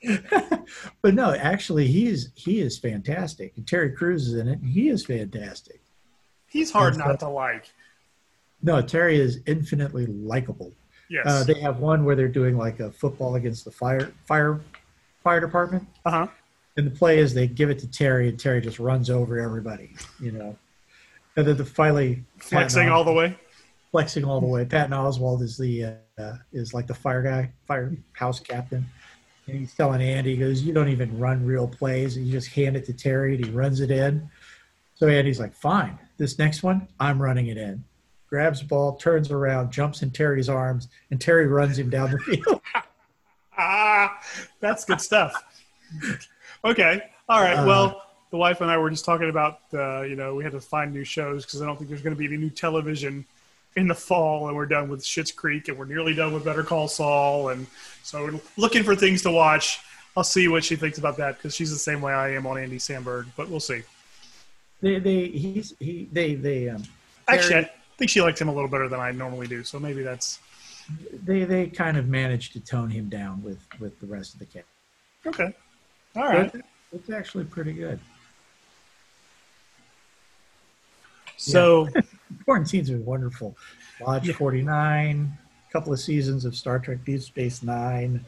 [1.01, 3.53] but no, actually, he is he is fantastic.
[3.55, 5.79] And Terry Crews is in it, and he is fantastic.
[6.47, 7.71] He's hard That's not to like.
[8.63, 10.73] No, Terry is infinitely likable.
[11.09, 11.25] Yes.
[11.25, 14.59] Uh, they have one where they're doing like a football against the fire fire
[15.23, 16.27] fire department, Uh huh.
[16.77, 19.93] And the play is they give it to Terry, and Terry just runs over everybody,
[20.19, 20.55] you know.
[21.35, 23.37] And then the finally Flexing all the way.
[23.91, 24.63] flexing all the way.
[24.65, 28.85] Patton Oswalt is the uh, is like the fire guy, firehouse captain,
[29.47, 32.75] and he's telling Andy, he goes, "You don't even run real plays, you just hand
[32.77, 34.29] it to Terry, and he runs it in."
[34.95, 37.83] So Andy's like, "Fine, this next one, I'm running it in."
[38.29, 42.19] Grabs the ball, turns around, jumps in Terry's arms, and Terry runs him down the
[42.37, 42.61] field.
[43.57, 44.19] Ah,
[44.59, 45.43] that's good stuff.
[46.65, 47.03] okay.
[47.29, 47.57] All right.
[47.57, 50.53] Uh, well, the wife and I were just talking about, uh, you know, we had
[50.53, 53.25] to find new shows because I don't think there's going to be any new television
[53.75, 56.63] in the fall, and we're done with Schitt's Creek, and we're nearly done with Better
[56.63, 57.67] Call Saul, and
[58.03, 59.79] so we're looking for things to watch.
[60.17, 62.57] I'll see what she thinks about that because she's the same way I am on
[62.57, 63.83] Andy Samberg, but we'll see.
[64.81, 66.83] they, they, he's, he, they, they, um,
[67.29, 70.03] Actually, I think she likes him a little better than I normally do, so maybe
[70.03, 70.39] that's
[71.23, 74.45] they, they kind of managed to tone him down with, with the rest of the
[74.47, 74.65] cast.
[75.25, 75.55] okay.
[76.15, 76.51] All right.
[76.51, 76.61] But
[76.93, 77.99] it's actually pretty good.
[81.37, 81.87] So.
[82.45, 83.55] Quarantines are wonderful.
[84.05, 84.33] Lodge Yeah.
[84.33, 88.23] 49, a couple of seasons of Star Trek Deep Space Nine,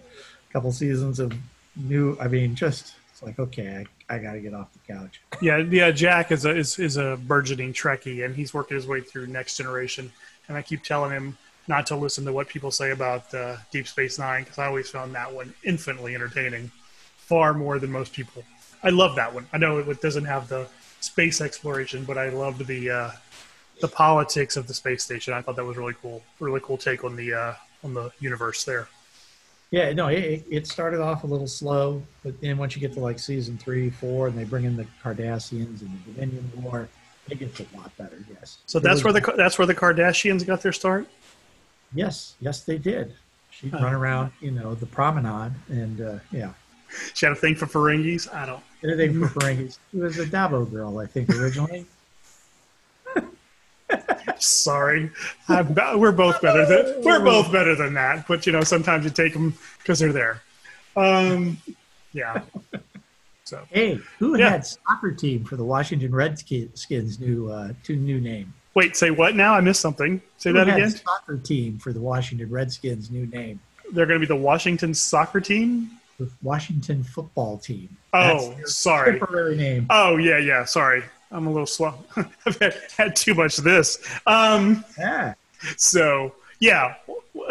[0.50, 1.34] a couple seasons of
[1.76, 2.18] new.
[2.20, 5.22] I mean, just it's like okay, I, I got to get off the couch.
[5.42, 5.92] Yeah, yeah.
[5.92, 9.58] Jack is a is, is a burgeoning Trekkie, and he's working his way through Next
[9.58, 10.12] Generation.
[10.48, 13.88] And I keep telling him not to listen to what people say about uh, Deep
[13.88, 16.70] Space Nine because I always found that one infinitely entertaining,
[17.28, 18.44] far more than most people.
[18.84, 19.48] I love that one.
[19.54, 20.68] I know it doesn't have the
[21.00, 23.12] space exploration, but I loved the uh,
[23.82, 25.34] the politics of the space station.
[25.34, 26.22] I thought that was really cool.
[26.40, 28.88] Really cool take on the uh, on the universe there.
[29.72, 33.00] Yeah, no, it, it started off a little slow, but then once you get to
[33.00, 36.88] like season three, four, and they bring in the Cardassians and the Dominion War,
[37.28, 38.24] It gets a lot better.
[38.32, 38.60] Yes.
[38.68, 41.08] So It that's where the that's where the Kardashians got their start.
[41.96, 43.14] Yes, yes, they did.
[43.50, 43.80] She'd Oh.
[43.82, 46.54] run around, you know, the promenade, and uh, yeah,
[47.14, 48.34] She had a thing for Ferengis.
[48.34, 48.64] I don't.
[48.84, 49.78] anything for Ferengis.
[49.92, 51.86] She was a Dabo girl, I think, originally.
[54.40, 55.10] Sorry,
[55.48, 58.28] we're both better than we're both better than that.
[58.28, 60.42] But you know, sometimes you take them because they're there.
[60.96, 61.58] Um,
[62.12, 62.42] yeah.
[63.46, 64.50] So Hey, who Yeah.
[64.50, 68.54] had soccer team for the Washington Redskins' new uh, two new name?
[68.74, 69.54] wait, say what now?
[69.54, 70.22] I missed something.
[70.38, 70.90] Say Who that had again.
[70.92, 73.60] Soccer team for the Washington Redskins' new name.
[73.92, 75.92] They're going to be the Washington soccer team.
[76.24, 77.90] The Washington football team.
[78.14, 79.20] Oh, sorry.
[79.20, 79.88] Temporary name.
[79.90, 80.64] Oh yeah, yeah.
[80.64, 81.96] Sorry, I'm a little slow.
[82.46, 84.00] I've had, had too much of this.
[84.26, 85.34] Um, Yeah.
[85.78, 86.96] so yeah,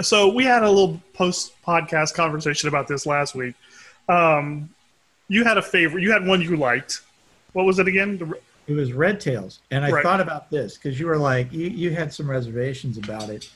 [0.01, 3.55] so we had a little post podcast conversation about this last week.
[4.09, 4.71] Um,
[5.29, 6.03] you had a favorite.
[6.03, 7.03] You had one you liked.
[7.53, 8.17] What was it again?
[8.17, 8.33] The,
[8.69, 10.03] It was Red Tails, and I Right.
[10.03, 13.51] thought about this because you were like you, you had some reservations about it,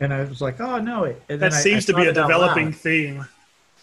[0.00, 1.20] and I was like, oh no, it.
[1.28, 3.26] That I- seems I to be a developing theme.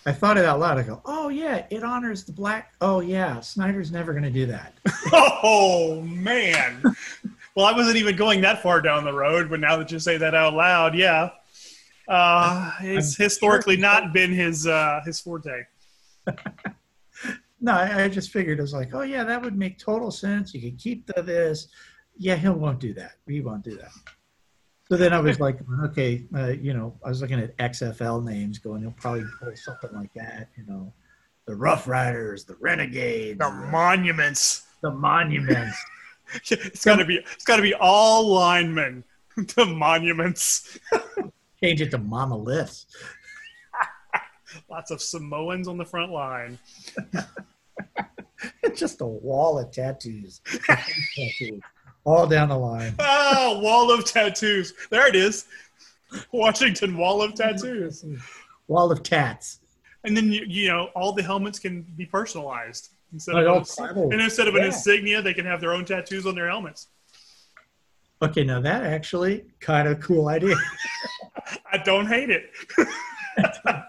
[0.06, 0.78] I thought it out loud.
[0.80, 2.74] I go, oh yeah, it honors the black.
[2.82, 4.74] Oh yeah, Snyder's never going to do that.
[5.44, 6.82] Oh man.
[7.56, 10.18] well, I wasn't even going that far down the road, but now that you say
[10.18, 11.32] that out loud, yeah.
[12.08, 15.64] Uh, it's I'm historically sure- not been his uh, his forte.
[17.64, 20.52] No, I, I just figured it was like, oh yeah, that would make total sense.
[20.54, 21.68] You could keep the this.
[22.18, 23.14] Yeah, he won't do that.
[23.28, 23.92] He won't do that.
[24.92, 28.60] So then I was like, okay, uh, you know, I was looking at XFL names,
[28.60, 30.92] going, he'll probably pull something like that, you know,
[31.48, 34.64] the Rough Riders, the Renegades, The the, monuments.
[34.82, 35.82] the Monuments.
[36.52, 37.20] It's got to be.
[37.34, 39.06] It's got to be all linemen.
[39.56, 40.78] The monuments.
[41.64, 42.86] Change it to monoliths.
[44.70, 46.60] Lots of Samoans on the front line.
[48.62, 51.62] It's just a wall of tattoos, tattoos
[52.04, 52.96] all down the line.
[53.00, 54.74] Ah, wall of tattoos.
[54.90, 55.46] There it is.
[56.32, 58.04] Washington Wall of Tattoos.
[58.68, 59.60] Wall of tats.
[60.04, 64.22] And then you, you know all the helmets can be personalized instead Like of and
[64.22, 66.88] instead of an insignia, they can have their own tattoos on their helmets.
[68.22, 70.56] Okay, now that actually kind of cool idea.
[71.72, 72.52] I don't hate it.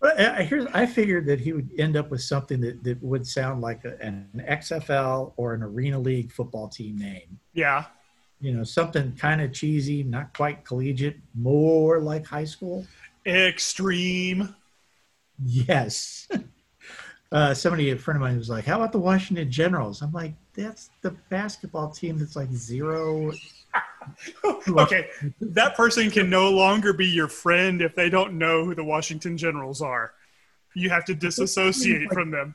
[0.00, 3.26] But I, here's, I figured that he would end up with something that, that would
[3.26, 7.40] sound like a, an XFL or an Arena League football team name.
[7.52, 7.86] Yeah.
[8.40, 12.86] You know, something kind of cheesy, not quite collegiate, more like high school.
[13.26, 14.54] Extreme.
[15.44, 16.28] Yes.
[17.30, 20.32] Uh, somebody, a friend of mine, was like, "How about the Washington Generals?" I'm like,
[20.54, 23.32] "That's the basketball team that's like zero.
[24.68, 25.08] okay,
[25.40, 29.36] that person can no longer be your friend if they don't know who the Washington
[29.36, 30.12] Generals are.
[30.74, 32.54] You have to disassociate from them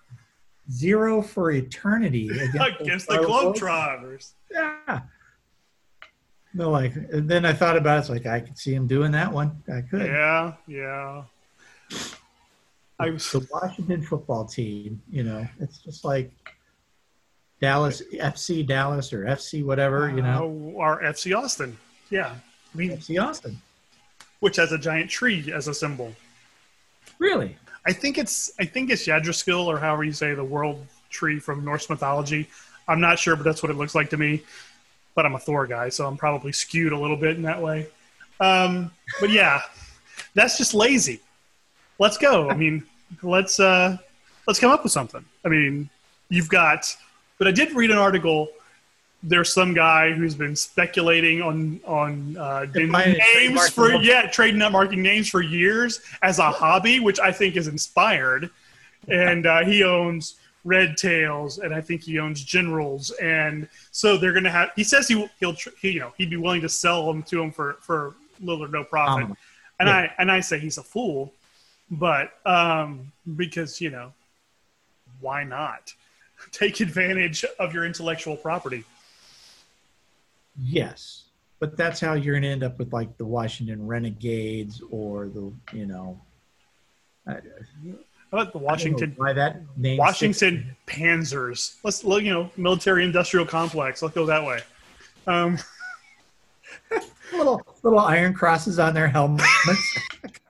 [0.72, 4.34] zero for eternity against, against the Globetrotters.
[4.52, 5.02] Yeah.
[6.54, 8.00] No, like, and then I thought about it.
[8.02, 9.64] It's like I could see him doing that one.
[9.68, 10.06] I could.
[10.06, 11.24] Yeah, yeah.
[13.00, 16.32] I was The Washington football team, you know, it's just like
[17.64, 21.78] Dallas FC Dallas or FC whatever, you know, Uh, our FC Austin.
[22.10, 22.36] Yeah,
[22.74, 23.62] I mean, FC Austin.
[24.42, 26.14] which has a giant tree as a symbol.
[27.20, 27.56] Really?
[27.86, 31.64] I think it's I think it's Yggdrasil or however you say the world tree from
[31.64, 32.50] Norse mythology.
[32.90, 34.44] I'm not sure, but that's what it looks like to me.
[35.16, 37.88] But I'm a Thor guy, so I'm probably skewed a little bit in that way.
[38.42, 39.62] Um, but yeah,
[40.34, 41.22] that's just lazy.
[41.98, 42.50] Let's go.
[42.50, 42.84] I mean,
[43.24, 43.96] let's uh,
[44.48, 45.24] let's come up with something.
[45.46, 45.90] I mean,
[46.28, 46.94] you've got.
[47.44, 48.48] But I did read an article.
[49.22, 55.02] There's some guy who's been speculating on on uh, names for yeah trading up marking
[55.02, 58.50] names for years as a hobby, which I think is inspired.
[59.10, 64.32] And uh, he owns Red Tails, and I think he owns Generals, and so they're
[64.32, 64.72] gonna have.
[64.78, 67.52] He says he he'll he, you know he'd be willing to sell them to him
[67.52, 69.26] for for little or no profit.
[69.26, 69.38] Um,
[69.82, 69.98] and yeah.
[69.98, 71.34] I and I say he's a fool,
[71.92, 74.14] but um, because you know
[75.20, 75.94] why not
[76.52, 78.84] take advantage of your intellectual property?
[80.60, 81.24] yes.
[81.60, 85.54] But that's how you're going to end up with like the Washington Renegades or the,
[85.72, 86.20] you know,
[87.26, 87.38] I,
[88.34, 91.76] about the Washington why that name Washington Panzers?
[91.84, 94.02] Let's look, you know, military industrial complex.
[94.02, 94.60] Let's go that way.
[95.28, 95.58] Um,
[97.32, 99.48] little little iron crosses on their helmets.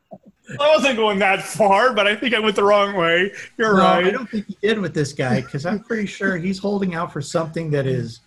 [0.59, 3.31] I wasn't going that far, but I think I went the wrong way.
[3.57, 4.05] You're No, right.
[4.05, 7.11] I don't think he did with this guy because I'm pretty sure he's holding out
[7.11, 8.21] for something that is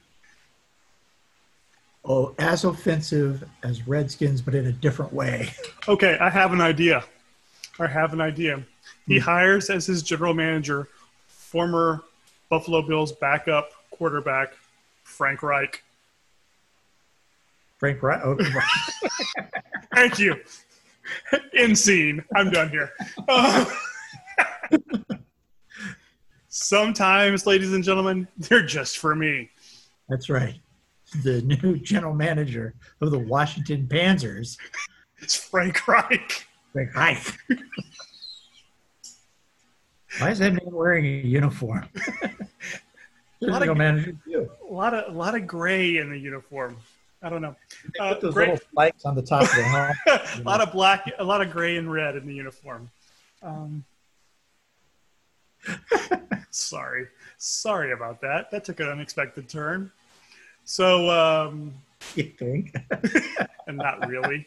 [2.04, 5.50] oh as offensive as Redskins, but in a different way.
[5.88, 7.04] Okay, I have an idea.
[7.78, 8.64] I have an idea.
[9.06, 9.24] He hmm.
[9.24, 10.88] hires as his general manager
[11.28, 12.02] former
[12.48, 14.52] Buffalo Bills backup quarterback
[15.04, 15.82] Frank Reich.
[17.78, 18.20] Frank Reich.
[18.24, 18.36] Oh,
[19.94, 20.36] Thank you.
[21.54, 22.22] In scene.
[22.34, 22.90] I'm done here.
[23.28, 23.64] Uh,
[26.48, 29.50] sometimes, ladies and gentlemen, they're just for me.
[30.08, 30.60] that's right.
[31.22, 34.58] The new general manager of the Washington Panzers,
[35.18, 36.46] It's Frank Reich.
[36.72, 37.38] Frank Reich.
[40.18, 41.88] Why is that man wearing a uniform?
[43.40, 44.50] Lot of- general manager too.
[44.68, 46.76] A lot of a lot of gray in the uniform.
[47.22, 47.56] I don't know.
[47.98, 49.96] Uh, Put those gray- little spikes on the top of the helmet.
[50.38, 52.90] a lot of black, a lot of gray and red in the uniform.
[53.42, 53.84] Um,
[56.50, 57.06] sorry,
[57.38, 58.50] sorry about that.
[58.50, 59.90] That took an unexpected turn.
[60.64, 61.72] So, um,
[62.14, 62.76] You think?
[63.66, 64.46] and not really,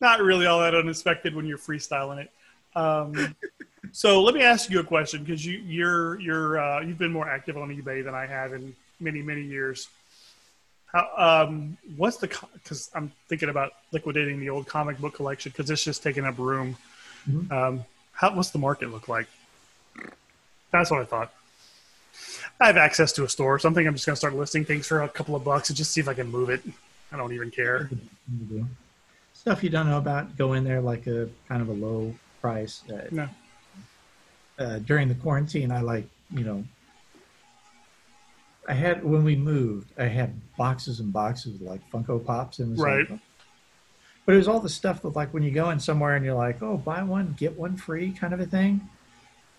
[0.00, 2.30] not really all that unexpected when you're freestyling it.
[2.76, 3.34] Um,
[3.92, 7.28] so let me ask you a question because you, you're you're uh, you've been more
[7.28, 9.88] active on eBay than I have in many many years.
[10.92, 15.68] How, um, what's the because I'm thinking about liquidating the old comic book collection because
[15.70, 16.76] it's just taking up room.
[17.28, 17.50] Mhm.
[17.52, 19.26] Um, how what's the market look like?
[20.70, 21.32] That's what I thought.
[22.60, 24.86] I have access to a store, so I'm thinking I'm just gonna start listing things
[24.86, 26.62] for a couple of bucks and just see if I can move it.
[27.12, 27.90] I don't even care.
[29.34, 32.82] Stuff you don't know about, go in there like a kind of a low price.
[32.90, 33.28] Uh, No.
[34.58, 36.64] uh, during the quarantine, I like, you know,
[38.68, 42.58] I had, when we moved, I had boxes and boxes of like Funko Pops.
[42.58, 43.20] And it was like- Right.
[44.26, 46.34] but it was all the stuff that like when you go in somewhere and you're
[46.34, 48.82] like, oh, buy one, get one free kind of a thing.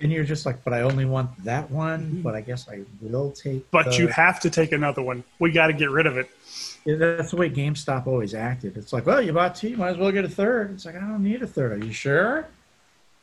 [0.02, 3.32] And you're just like, but I only want that one, but I guess I will
[3.32, 3.54] take.
[3.54, 3.68] Mm-hmm.
[3.72, 5.24] But the- you have to take another one.
[5.40, 6.30] We got to get rid of it.
[6.86, 8.78] Yeah, that's the way GameStop always acted.
[8.78, 10.72] It's like, well, you bought two, you might as well get a third.
[10.72, 11.74] It's like, I don't need a third.
[11.82, 12.48] Are you sure?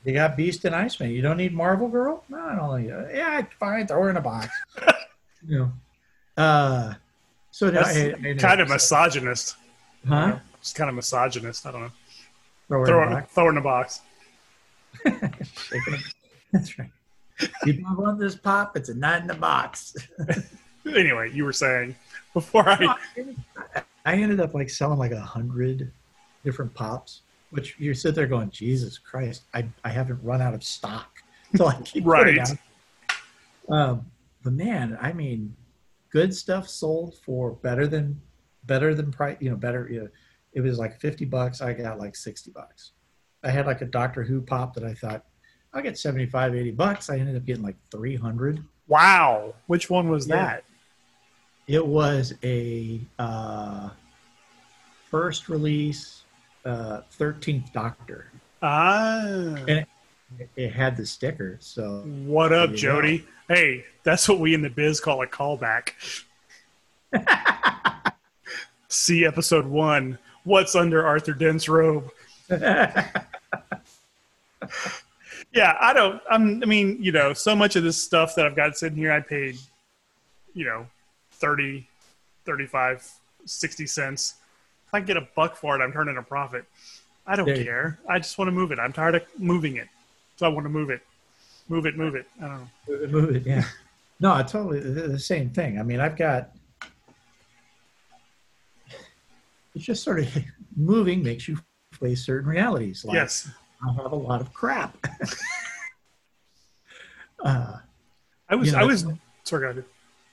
[0.05, 1.11] You got Beast and Iceman.
[1.11, 2.23] You don't need Marvel Girl?
[2.29, 3.15] No, I don't need it.
[3.17, 3.87] Yeah, fine.
[3.87, 4.49] Throw her in a box.
[5.47, 5.73] you know.
[6.43, 6.95] Uh,
[7.51, 9.57] so That's I, I kind of misogynist.
[10.07, 10.39] Huh?
[10.61, 11.65] It's kind of misogynist.
[11.67, 11.91] I don't know.
[12.69, 13.33] Throw Throw in a it, box.
[13.33, 14.01] throw it in a box.
[15.05, 16.05] It.
[16.53, 16.91] That's right.
[17.65, 18.77] You don't want this pop?
[18.77, 19.95] It's a nine in the box.
[20.87, 21.97] Anyway, you were saying
[22.33, 22.95] before I.
[24.05, 25.91] I ended up like selling like a hundred
[26.45, 30.63] different pops, which you sit there going, Jesus Christ, I, I haven't run out of
[30.63, 31.09] stock.
[31.57, 32.39] So I keep putting Right.
[32.39, 32.57] out.
[33.69, 34.07] Um,
[34.47, 35.57] but man, I mean,
[36.13, 38.21] good stuff sold for better than
[38.65, 39.37] better than price.
[39.41, 39.89] You know, better.
[39.91, 40.09] You know,
[40.53, 41.61] it was like fifty bucks.
[41.61, 42.93] I got like sixty bucks.
[43.43, 45.25] I had like a Doctor Who pop that I thought
[45.75, 47.11] I'll get 75, 80 bucks.
[47.11, 48.63] I ended up getting like three hundred.
[48.87, 49.55] Wow.
[49.67, 50.37] Which one was Yeah.
[50.37, 50.65] that?
[51.67, 53.91] It was a uh,
[55.11, 56.23] first release,
[56.65, 58.31] uh, Thirteenth Doctor.
[58.63, 59.57] Ah.
[59.67, 59.87] And-
[60.57, 63.25] It had the sticker, so What up, Jody?
[63.49, 65.91] Hey, that's what we in the biz call a callback.
[68.89, 70.19] See episode one.
[70.45, 72.11] What's under Arthur Dent's robe?
[75.57, 76.21] Yeah, I don't.
[76.31, 79.11] I'm, I mean, you know, so much of this stuff that I've got sitting here,
[79.11, 79.57] I paid,
[80.53, 80.87] you know,
[81.33, 81.89] 30,
[82.45, 83.11] 35,
[83.47, 84.35] 60 cents.
[84.87, 86.67] If I can get a buck for it, I'm turning a profit.
[87.27, 87.99] I don't There care.
[88.07, 88.79] I just want to move it.
[88.79, 89.89] I'm tired of moving it.
[90.37, 91.01] So I want to move it.
[91.69, 92.27] Move it, move it.
[92.41, 92.69] I don't know.
[92.89, 93.65] Move it, move it, yeah.
[94.19, 95.79] No, I totally the same thing.
[95.79, 96.53] I mean, I've got.
[99.75, 100.39] It's just sort of
[100.77, 101.59] moving makes you
[101.93, 103.05] face certain realities.
[103.05, 103.51] Like yes.
[103.87, 104.97] I have a lot of crap.
[107.45, 107.77] uh,
[108.49, 109.05] I was, you know, I was,
[109.45, 109.85] sorry, go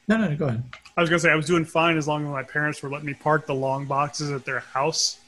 [0.07, 0.63] no, no, no, go ahead.
[0.97, 3.05] I was gonna say I was doing fine as long as my parents were letting
[3.05, 5.19] me park the long boxes at their house,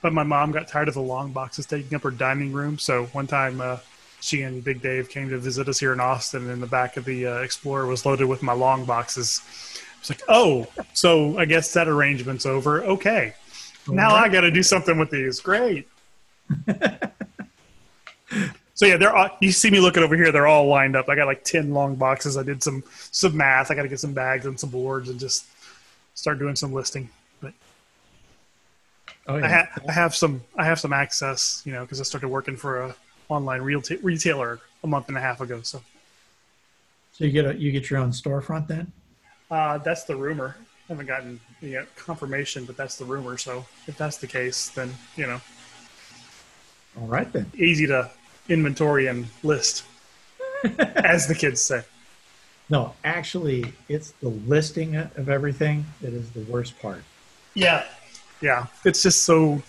[0.00, 2.78] but my mom got tired of the long boxes taking up her dining room.
[2.78, 3.78] So one time, uh,
[4.22, 7.04] she and Big Dave came to visit us here in Austin, and the back of
[7.04, 9.42] the uh, Explorer was loaded with my long boxes.
[10.00, 12.82] It's like, oh, so I guess that arrangement's over.
[12.84, 13.34] Okay,
[13.88, 15.40] now I got to do something with these.
[15.40, 15.88] Great.
[18.74, 20.32] So yeah, they're all, you see me looking over here.
[20.32, 21.08] They're all lined up.
[21.08, 22.36] I got like ten long boxes.
[22.36, 22.82] I did some
[23.12, 23.70] some math.
[23.70, 25.44] I got to get some bags and some boards and just
[26.14, 27.08] start doing some listing.
[27.40, 27.52] But
[29.28, 32.26] Oh, I, ha- I have some I have some access, you know, because I started
[32.28, 32.96] working for a
[33.32, 35.60] online real retailer a month and a half ago.
[35.62, 35.82] So
[37.12, 38.92] so you get a, you get your own storefront then?
[39.50, 40.56] uh, that's the rumor.
[40.88, 43.36] I haven't gotten you know, confirmation, but that's the rumor.
[43.38, 45.40] So if that's the case, then you know,
[46.98, 47.50] All right then.
[47.56, 48.10] easy to
[48.48, 49.84] inventory and list,
[50.96, 51.82] as the kids say.
[52.70, 57.02] No, actually, it's the listing of everything that is the worst part.
[57.54, 57.84] Yeah,
[58.40, 58.66] yeah.
[58.84, 59.62] It's just so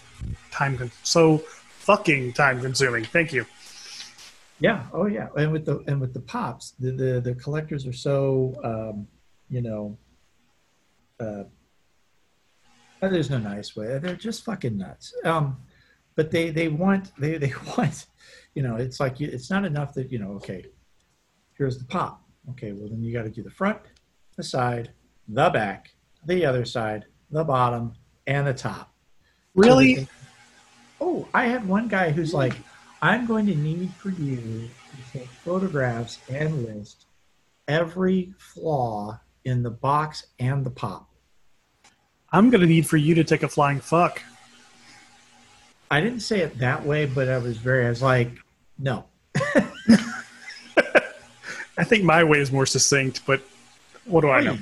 [0.51, 1.39] time con- so
[1.80, 3.03] fucking time consuming.
[3.03, 3.45] Thank you.
[4.64, 4.88] Yeah.
[4.93, 5.28] Oh, yeah.
[5.38, 9.07] And with the and with the pops, the the, the collectors are so um,
[9.49, 9.97] you know
[11.20, 11.43] uh,
[13.01, 13.99] There's no nice way.
[13.99, 15.14] They're just fucking nuts.
[15.26, 15.57] Um,
[16.16, 18.05] but they they want they they want,
[18.55, 20.32] you know, it's like you, it's not enough that you know.
[20.34, 20.66] Okay,
[21.57, 22.22] here's the pop.
[22.51, 23.80] Okay, well then you got to do the front,
[24.38, 24.91] the side,
[25.28, 25.93] the back,
[26.26, 27.93] the other side, the bottom,
[28.28, 28.93] and the top.
[29.55, 30.07] Really?
[30.99, 32.55] Oh, I had one guy who's like,
[33.04, 37.06] I'm going to need for you to take photographs and list
[37.68, 41.10] every flaw in the box and the pop.
[42.32, 44.24] I'm gonna need for you to take a flying fuck.
[45.91, 48.32] I didn't say it that way, but I was very, I was like,
[48.80, 49.04] no.
[51.78, 53.41] I think my way is more succinct, but
[54.06, 54.58] what do I know?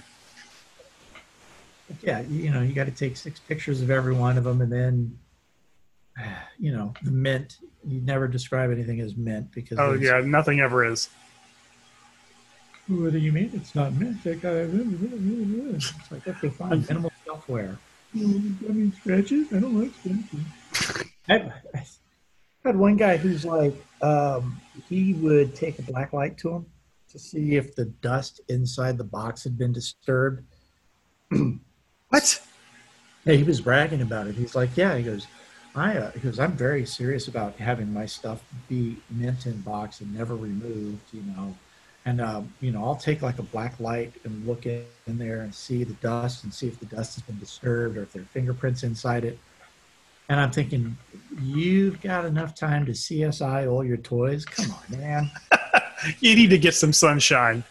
[2.01, 4.71] Yeah, you know, you got to take six pictures of every one of them, and
[4.71, 5.19] then,
[6.59, 7.59] you know, the mint.
[7.88, 9.79] You never describe anything as mint because.
[9.79, 11.09] Oh yeah, nothing ever is.
[12.88, 14.23] What do you mean it's not mint?
[14.23, 14.67] That guy-
[15.75, 16.86] It's like okay, fine.
[16.89, 17.77] Minimal self-wear.
[18.13, 19.47] I mean, scratches.
[19.53, 21.07] I don't like scratches.
[21.29, 21.86] I, I
[22.65, 24.59] had one guy who's like, um,
[24.89, 26.65] he would take a black light to him
[27.11, 30.43] to see if the dust inside the box had been disturbed.
[32.09, 32.41] What?
[33.23, 34.36] Yeah, he was bragging about it.
[34.36, 35.27] He's like, yeah, he goes,
[35.76, 40.13] I, uh, goes, I'm very serious about having my stuff be mint in box and
[40.13, 41.55] never removed, you know.
[42.05, 45.41] And, um, you know, I'll take like a black light and look in, in there
[45.41, 48.24] and see the dust and see if the dust has been disturbed or if there
[48.24, 49.38] are fingerprints inside it.
[50.28, 50.97] And I'm thinking,
[51.41, 54.45] you've got enough time to CSI all your toys?
[54.45, 55.32] Come on, man.
[56.19, 57.63] You need to get some sunshine.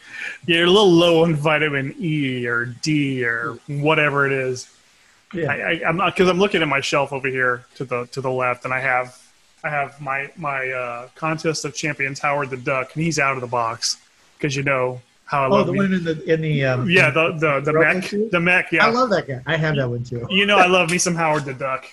[0.46, 4.72] You're a little low on vitamin E or D or whatever it is.
[5.32, 5.50] Yeah.
[5.52, 8.20] I, I, I'm not because I'm looking at my shelf over here to the to
[8.20, 9.16] the left, and I have
[9.62, 13.40] I have my my uh, contest of champions Howard the Duck, and he's out of
[13.40, 13.96] the box
[14.36, 15.78] because you know how I Oh, love the me.
[15.78, 18.30] one in the, in the, um, yeah, the the the Broken mech, suit?
[18.32, 18.72] the mech.
[18.72, 19.40] Yeah, I love that guy.
[19.46, 20.26] I have that one too.
[20.30, 21.86] you know I love me some Howard the Duck.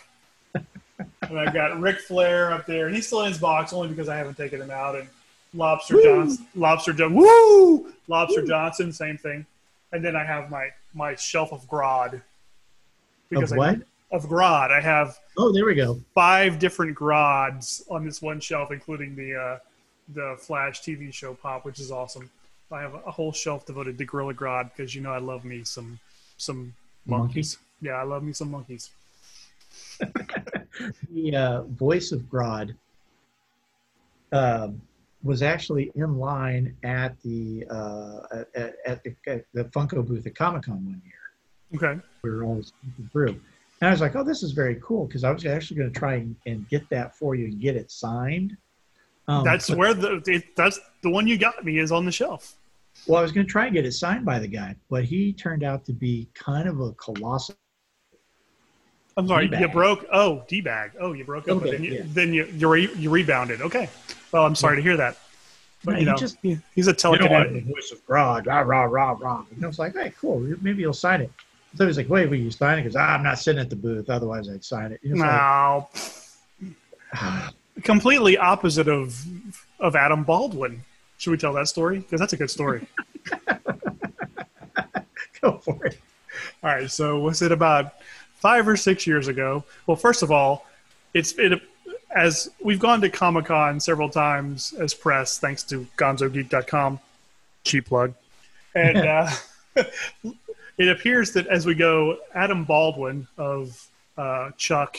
[0.55, 4.09] and I've got Ric Flair up there, and he's still in his box only because
[4.09, 4.95] I haven't taken him out.
[4.95, 5.07] And
[5.53, 6.03] Lobster Woo!
[6.03, 8.47] Johnson, Lobster John, woo, Lobster Woo!
[8.47, 9.45] Johnson, same thing.
[9.91, 12.21] And then I have my my shelf of Grodd.
[13.35, 13.79] Of I- what?
[14.11, 15.99] of Grodd, I have Oh, there we go.
[16.15, 19.59] five different Grods on this one shelf, including the uh,
[20.13, 22.29] the Flash TV show pop, which is awesome.
[22.71, 25.63] I have a whole shelf devoted to Gorilla Grodd because you know I love me
[25.63, 25.99] some
[26.37, 26.73] some
[27.05, 27.57] monkeys.
[27.81, 28.91] Yeah, I love me some monkeys.
[29.99, 32.75] the uh, voice of Grodd
[34.31, 34.81] um,
[35.23, 40.35] was actually in line at the uh, at, at, the, at the Funko booth at
[40.35, 41.13] Comic Con one year.
[41.75, 41.99] Okay.
[42.23, 43.39] We were speaking through,
[43.81, 45.99] and I was like, "Oh, this is very cool," because I was actually going to
[45.99, 48.55] try and, and get that for you and get it signed.
[49.27, 52.11] Um, that's but- where the it, that's the one you got me is on the
[52.11, 52.55] shelf.
[53.05, 55.33] well, I was going to try and get it signed by the guy, but he
[55.33, 57.55] turned out to be kind of a colossal.
[59.17, 59.73] I'm sorry, you D-bag.
[59.73, 60.05] broke.
[60.11, 60.91] Oh, d bag.
[60.99, 62.01] Oh, you broke up, but then you yeah.
[62.07, 63.61] then you you, re, you rebounded.
[63.61, 63.89] Okay.
[64.31, 65.17] Well, I'm sorry to hear that.
[65.83, 66.37] But No, you he just-
[66.75, 67.11] he's a telekinetic.
[67.23, 67.47] You know what?
[67.47, 67.65] telekinetic.
[67.65, 69.45] The voice of Grodd, rah rah rah rah.
[69.55, 70.39] And I was like, "Hey, cool.
[70.61, 71.31] Maybe you'll sign it."
[71.75, 73.69] So he was like, "Wait, will you sign it?" Because ah, I'm not sitting at
[73.69, 74.09] the booth.
[74.09, 74.99] Otherwise, I'd sign it.
[75.03, 75.87] No,
[77.13, 77.53] like,
[77.83, 79.23] completely opposite of
[79.79, 80.83] of Adam Baldwin.
[81.17, 81.99] Should we tell that story?
[81.99, 82.87] Because that's a good story.
[85.41, 85.99] go for it.
[86.63, 86.89] All right.
[86.89, 87.93] So was it about
[88.35, 89.63] five or six years ago?
[89.85, 90.65] Well, first of all,
[91.13, 91.61] it's it
[92.15, 96.99] as we've gone to Comic Con several times as press, thanks to GonzoGeek.com,
[97.63, 98.13] cheap plug,
[98.75, 99.29] and uh,
[100.77, 104.97] it appears that as we go, Adam Baldwin of uh, Chuck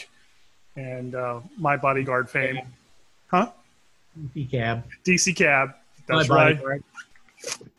[0.77, 2.61] and uh, My Bodyguard fame,
[3.29, 3.51] huh?
[4.51, 4.85] Cab.
[5.05, 5.75] DC Cab.
[6.07, 6.53] That's My right.
[6.55, 6.85] bodyguard.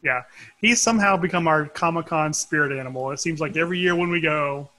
[0.02, 0.24] Yeah,
[0.62, 3.12] he's somehow become our Comic Con spirit animal.
[3.12, 4.70] It seems like every year when we go,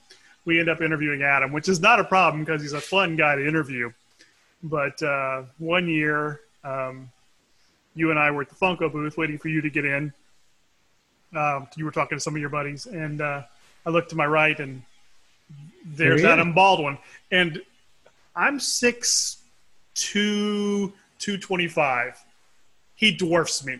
[0.45, 3.35] we end up interviewing Adam, which is not a problem because he's a fun guy
[3.35, 3.91] to interview.
[4.63, 7.09] But uh, one year, um,
[7.93, 10.13] you and I were at the Funko booth waiting for you to get in.
[11.35, 13.43] Um, you were talking to some of your buddies, and uh,
[13.85, 14.81] I looked to my right, and
[15.85, 16.31] there's There.
[16.31, 16.97] Adam Baldwin,
[17.31, 17.61] and
[18.35, 19.37] I'm six
[19.93, 22.23] two two twenty five.
[22.95, 23.79] He dwarfs me.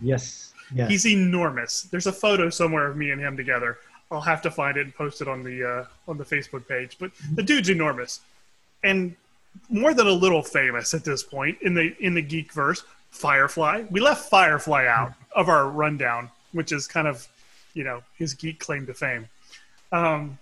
[0.00, 0.52] Yes.
[0.74, 0.90] Yes.
[0.90, 1.82] He's enormous.
[1.82, 3.78] There's a photo somewhere of me and him together.
[4.10, 6.96] I'll have to find it and post it on the uh, on the Facebook page.
[6.98, 8.20] But the dude's enormous,
[8.84, 9.14] and
[9.68, 12.82] more than a little famous at this point in the in the geek verse.
[13.10, 13.86] Firefly.
[13.90, 17.26] We left Firefly out of our rundown, which is kind of,
[17.74, 19.28] you know, his geek claim to fame.
[19.92, 20.38] Um,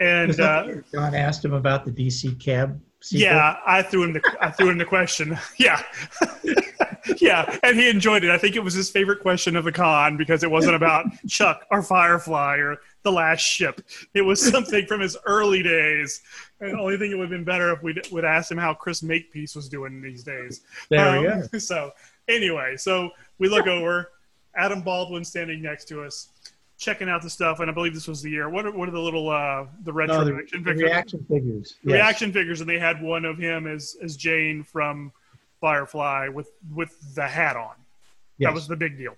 [0.00, 2.80] and uh, John asked him about the DC cab.
[3.00, 3.22] sequel?
[3.26, 5.38] yeah, I threw him the I threw him the question.
[5.58, 5.80] Yeah,
[7.18, 8.30] yeah, and he enjoyed it.
[8.30, 11.66] I think it was his favorite question of the con because it wasn't about Chuck
[11.70, 13.80] or Firefly or the last ship.
[14.14, 16.20] It was something from his early days.
[16.60, 18.72] And the only thing it would have been better if we would ask him how
[18.74, 20.60] Chris Makepeace was doing these days.
[20.90, 21.58] There we Um, go.
[21.58, 21.90] So
[22.28, 23.10] anyway, so
[23.40, 24.11] we look over,
[24.56, 26.28] Adam Baldwin standing next to us,
[26.78, 28.48] checking out the stuff, and I believe this was the year.
[28.48, 30.82] What are, what are the little uh the retro No, the, reaction the figures?
[30.90, 31.74] reaction figures.
[31.84, 31.92] Yes.
[31.94, 35.12] reaction figures, and they had one of him as as Jayne from
[35.60, 37.74] Firefly with with the hat on.
[38.38, 38.48] Yes.
[38.48, 39.16] That was the big deal.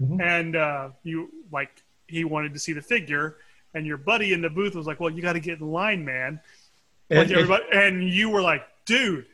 [0.00, 0.22] Mhm.
[0.22, 3.36] And uh, you like he wanted to see the figure,
[3.74, 6.04] and your buddy in the booth was like, "Well, you got to get in line,
[6.04, 6.40] man."
[7.10, 9.26] Like And- everybody, and you were like, "Dude,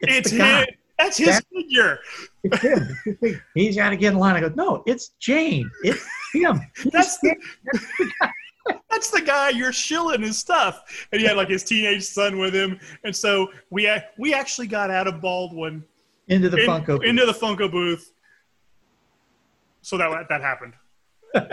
[0.00, 0.62] it's, guy.
[0.64, 0.66] him.
[0.98, 1.98] That's his That- figure.
[2.42, 2.88] It's him.
[2.88, 3.40] It's his thing.
[3.54, 4.34] He's got to get in line.
[4.36, 5.70] I go, no, it's Jayne.
[5.82, 6.60] It's him.
[6.92, 7.36] That's the
[8.90, 12.54] that's the guy you're shilling his stuff." And he had like his teenage son with
[12.54, 15.84] him, and so we we actually got out of Baldwin
[16.28, 17.04] into the in- Funko.
[17.04, 18.12] into the Funko booth.
[19.82, 20.72] So that that happened,
[21.34, 21.50] and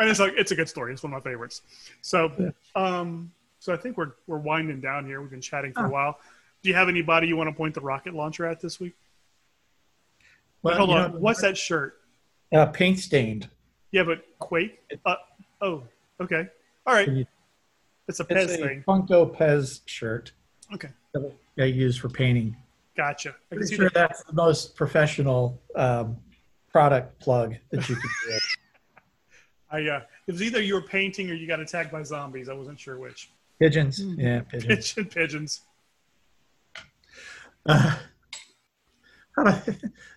[0.00, 0.92] it's like it's a good story.
[0.92, 1.62] It's one of my favorites.
[2.02, 3.30] So, um,
[3.60, 5.20] so I think we're we're winding down here.
[5.20, 5.92] We've been chatting for a Oh.
[5.92, 6.18] while.
[6.66, 8.96] Do you have anybody you want to point the rocket launcher at this week?
[10.64, 12.00] Well, Hold on, know, what's that shirt?
[12.52, 13.48] Uh, paint stained.
[13.92, 14.80] Yeah, but Quake.
[15.04, 15.14] Uh,
[15.60, 15.84] oh,
[16.20, 16.48] okay,
[16.84, 17.24] all right.
[18.08, 18.84] It's a Pez It's a thing.
[18.84, 20.32] Funko Pez shirt
[20.74, 22.56] Okay, that I use for painting.
[22.96, 23.36] gotcha.
[23.52, 23.94] I Pretty sure that.
[23.94, 26.16] that's the most professional um,
[26.72, 28.40] product plug that you can get.
[29.70, 32.48] I uh, it was either you were painting or you got attacked by zombies.
[32.48, 33.30] I wasn't sure which.
[33.60, 34.02] Pigeons.
[34.02, 34.18] Hmm.
[34.18, 34.92] Yeah, pigeons.
[34.94, 35.60] Pigeon pigeons.
[37.68, 37.96] Uh,
[39.38, 39.44] all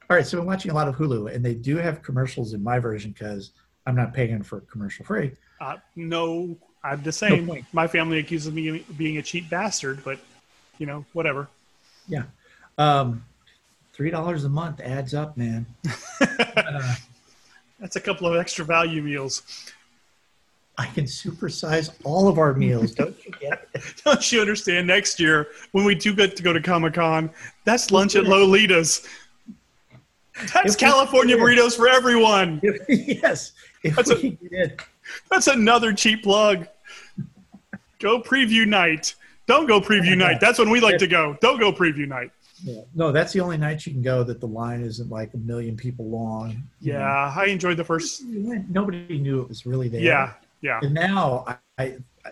[0.09, 2.79] right, so I'm watching a lot of Hulu, and they do have commercials in my
[2.79, 3.51] version because
[3.85, 5.31] I'm not paying for commercial free.
[5.59, 7.47] Uh, no, I'm the same.
[7.47, 7.65] point.
[7.73, 10.19] My family accuses me of being a cheap bastard, but
[10.77, 11.49] you know, whatever.
[12.07, 12.23] Yeah.
[12.77, 13.23] Um,
[13.99, 15.65] Three dollars a month adds up, man.
[16.55, 16.95] Uh,
[17.79, 19.41] That's a couple of extra value meals.
[20.79, 22.93] I can supersize all of our meals.
[22.93, 23.83] Don't you get it?
[24.05, 24.87] Don't you understand?
[24.87, 27.29] Next year, when we do get to go to Comic Con,
[27.65, 29.05] that's lunch at Lolita's.
[30.53, 32.61] That's If California burritos for everyone.
[32.87, 33.51] yes.
[33.83, 34.81] If That's a- did.
[35.29, 36.67] That's another cheap plug.
[37.99, 39.15] Go preview night.
[39.47, 40.39] Don't go preview night.
[40.39, 41.37] That's when we like to go.
[41.41, 42.31] Don't go preview night.
[42.63, 42.81] Yeah.
[42.93, 45.75] No, that's the only night you can go that the line isn't like a million
[45.75, 46.61] people long.
[46.79, 48.23] You know, Yeah, I enjoyed the first.
[48.25, 50.01] Nobody knew it was really there.
[50.01, 50.79] Yeah, yeah.
[50.81, 52.31] And now I, I, I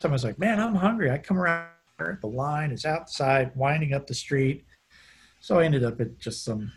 [0.00, 1.10] someone's like, man, I'm hungry.
[1.10, 4.64] I come around the line is outside, winding up the street.
[5.40, 6.70] So I ended up at just some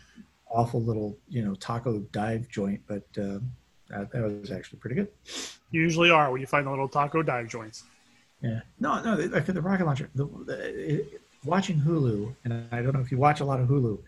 [0.50, 3.38] awful little, you know, taco dive joint, but uh,
[3.88, 5.08] that, that was actually pretty good.
[5.70, 7.84] Usually are when you find the little taco dive joints.
[8.40, 8.60] Yeah.
[8.78, 10.08] No, no, the, the rocket launcher.
[10.14, 13.68] The, the, it, watching Hulu, and I don't know if you watch a lot of
[13.68, 13.98] Hulu,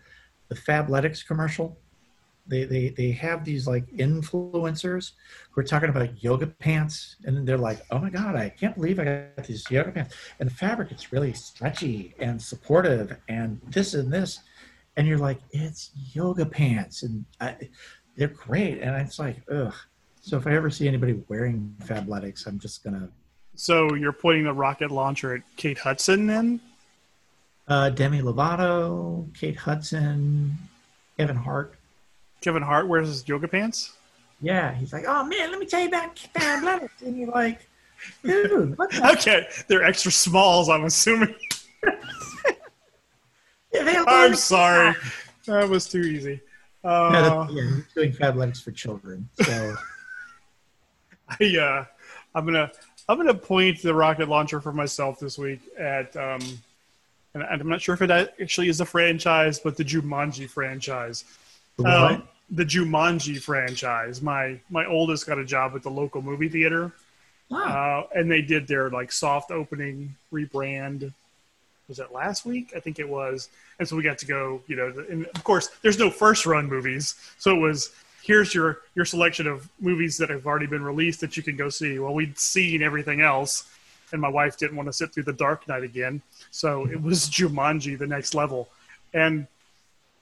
[0.49, 1.77] the Fabletics commercial.
[2.45, 5.11] They, they they have these like influencers
[5.51, 8.99] who are talking about yoga pants, and they're like, "Oh my god, I can't believe
[8.99, 13.93] I got these yoga pants." And the fabric is really stretchy and supportive, and this
[13.93, 14.39] and this,
[14.97, 17.55] and you're like, "It's yoga pants," and I,
[18.15, 18.79] they're great.
[18.79, 19.73] And it's like, ugh.
[20.21, 23.09] So if I ever see anybody wearing Fabletics, I'm just gonna
[23.55, 26.59] So you're pointing the rocket launcher at Kate Hudson then?
[27.67, 30.57] Uh, Demi Lovato, Kate Hudson,
[31.17, 31.75] Kevin Hart.
[32.43, 33.93] Kevin Hart wears his yoga pants?
[34.41, 37.01] Yeah, he's like, oh man, let me tell you about Fabletics.
[37.05, 37.67] And you're like,
[38.23, 41.33] dude, what the Okay, they're extra smalls, I'm assuming.
[43.73, 44.05] hell?
[44.07, 44.93] I'm sorry.
[45.45, 46.41] That was too easy.
[46.83, 49.29] Yeah, Uh, that's, yeah, he's doing Fabletics for children.
[49.41, 49.75] So
[51.39, 51.85] I, uh,
[52.35, 52.69] I'm gonna
[53.07, 56.41] I'm gonna point the rocket launcher for myself this week at um,
[57.33, 61.23] and I'm not sure if it actually is a franchise, but the Jumanji franchise.
[61.77, 62.11] what?
[62.11, 64.21] Um, the Jumanji franchise.
[64.21, 66.91] My my oldest got a job at the local movie theater,
[67.49, 68.07] Wow.
[68.13, 71.13] uh, and they did their like soft opening rebrand.
[71.87, 72.73] Was it last week?
[72.75, 73.49] I think it was.
[73.79, 74.61] And so we got to go.
[74.67, 77.91] You know, and of course, there's no first run movies, so it was
[78.21, 81.69] here's your your selection of movies that have already been released that you can go
[81.69, 81.99] see.
[81.99, 83.69] Well, we'd seen everything else,
[84.11, 86.21] and my wife didn't want to sit through The Dark Knight again,
[86.51, 88.69] so it was Jumanji, the next level,
[89.13, 89.47] and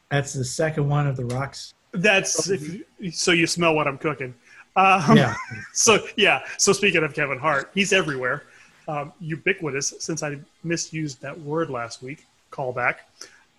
[0.09, 1.73] That's the second one of the rocks.
[1.93, 2.83] That's if,
[3.13, 4.33] so you smell what I'm cooking.
[4.75, 5.35] Um, Yeah.
[5.73, 6.43] So yeah.
[6.57, 8.43] So speaking of Kevin Hart, he's everywhere,
[8.87, 9.93] um, ubiquitous.
[9.99, 12.95] Since I misused that word last week, callback.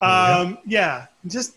[0.01, 1.07] Um, yeah.
[1.27, 1.55] Just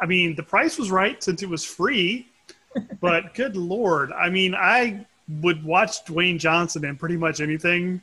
[0.00, 2.28] I mean, the price was right since it was free,
[3.00, 5.06] but good lord, I mean, I
[5.42, 8.00] would watch Dwayne Johnson in pretty much anything,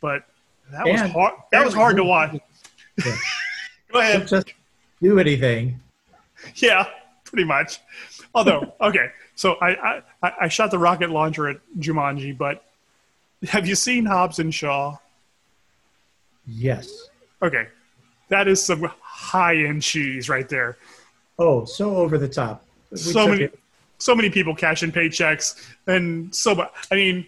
[0.00, 0.24] but
[0.70, 1.34] that was hard.
[1.50, 2.38] That was hard to watch.
[3.06, 3.14] Yeah.
[3.92, 4.26] Go ahead.
[4.26, 4.52] just
[5.00, 5.78] do anything.
[6.56, 6.88] Yeah,
[7.28, 7.78] pretty much.
[8.34, 12.64] Although, okay, so I, I I shot the rocket launcher at Jumanji, but
[13.48, 14.96] have you seen Hobbs and Shaw?
[16.46, 17.08] Yes.
[17.42, 17.68] Okay,
[18.28, 20.76] that is some high end cheese right there.
[21.38, 22.64] Oh, so over the top.
[22.90, 23.58] We so many, it-
[23.98, 26.66] so many people cashing paychecks, and so.
[26.90, 27.26] I mean,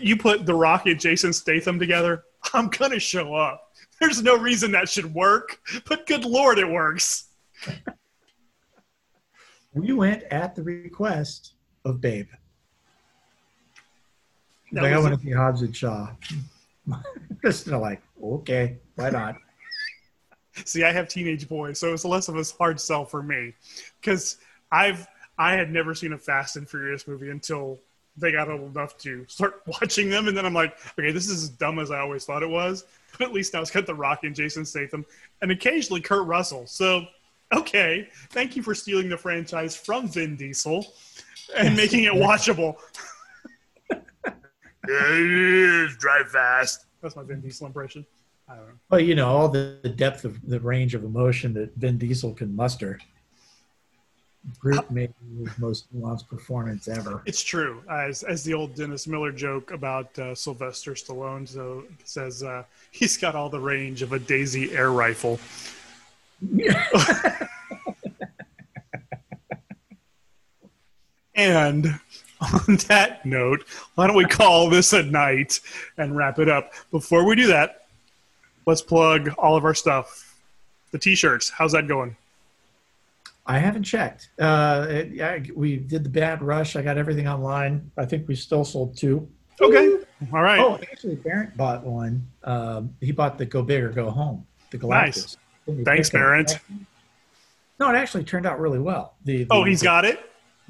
[0.00, 3.72] you put The Rock and Jason Statham together, I'm gonna show up.
[4.00, 7.24] There's no reason that should work, but good lord, it works.
[9.74, 11.54] We went at the request
[11.84, 12.28] of Babe.
[14.72, 16.08] That like, I want to see Hobbs and Shaw.
[17.44, 19.36] Just like, okay, why not?
[20.64, 23.54] See, I have teenage boys, so it's less of a hard sell for me
[24.00, 24.38] because
[24.70, 25.06] I've
[25.36, 27.80] I had never seen a Fast and Furious movie until
[28.16, 31.44] they got old enough to start watching them, and then I'm like, okay, this is
[31.44, 32.84] as dumb as I always thought it was,
[33.18, 35.04] but at least now it's got The Rock and Jason Statham,
[35.42, 36.66] and occasionally Kurt Russell.
[36.66, 37.06] So,
[37.52, 40.86] okay, thank you for stealing the franchise from Vin Diesel
[41.56, 42.76] and making it watchable.
[43.90, 44.30] yeah,
[44.88, 45.96] it is.
[45.96, 46.86] Drive fast.
[47.02, 48.06] That's my Vin Diesel impression.
[48.48, 48.74] I don't know.
[48.90, 52.34] Well, you know, all the, the depth of the range of emotion that Vin Diesel
[52.34, 52.98] can muster.
[54.58, 57.22] Groot made his most nuanced performance ever.
[57.24, 57.82] It's true.
[57.90, 63.16] As as the old Dennis Miller joke about uh, Sylvester Stallone so says uh, he's
[63.16, 65.40] got all the range of a Daisy air rifle.
[71.34, 71.86] And
[72.40, 73.64] on that note,
[73.94, 75.60] why don't we call this a night
[75.98, 76.72] and wrap it up?
[76.90, 77.86] Before we do that,
[78.66, 80.36] let's plug all of our stuff.
[80.92, 82.16] The t-shirts, how's that going?
[83.46, 84.30] I haven't checked.
[84.38, 86.76] Uh, it, I, we did the Bad Rush.
[86.76, 87.90] I got everything online.
[87.98, 89.28] I think we still sold two.
[89.60, 89.98] Okay.
[90.32, 90.60] All right.
[90.60, 92.26] Oh, actually, Barrett bought one.
[92.44, 94.88] Um, he bought the Go Big or Go Home, the Galactus.
[94.88, 95.36] Nice.
[95.84, 96.10] Thanks?
[96.10, 96.58] Barrett.
[97.80, 99.14] No, it actually turned out really well.
[99.24, 100.20] The, the- Oh, he's got it?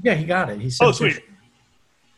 [0.02, 0.60] Yeah, he got it.
[0.60, 1.20] He Oh, sweet.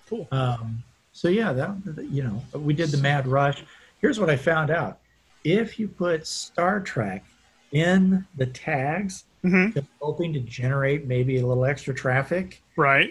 [0.09, 0.29] Cool.
[0.31, 3.65] Um, so yeah, that you know, we did the Mad Rush.
[4.01, 4.99] Here's what I found out:
[5.45, 7.25] if you put Star Trek
[7.73, 9.69] in the tags, hmm
[10.01, 13.11] hoping to generate maybe a little extra traffic, Right.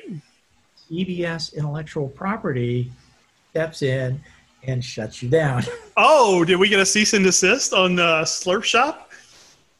[0.90, 2.92] CBS intellectual property
[3.52, 4.22] steps in
[4.64, 5.64] and shuts you down.
[5.98, 9.05] Oh, did we get a cease and desist on the Slurp Shop?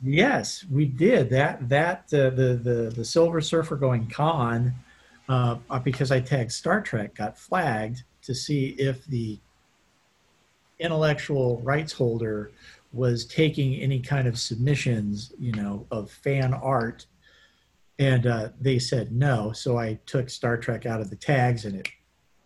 [0.04, 1.68] Yes, we did that.
[1.70, 4.74] That uh, the the the Silver Surfer going con
[5.30, 9.40] uh, uh, because I tagged Star Trek got flagged to see if the
[10.80, 12.52] intellectual rights holder
[12.92, 17.06] was taking any kind of submissions, you know, of fan art,
[18.00, 19.52] and uh, they said no.
[19.52, 21.90] So I took Star Trek out of the tags, and it,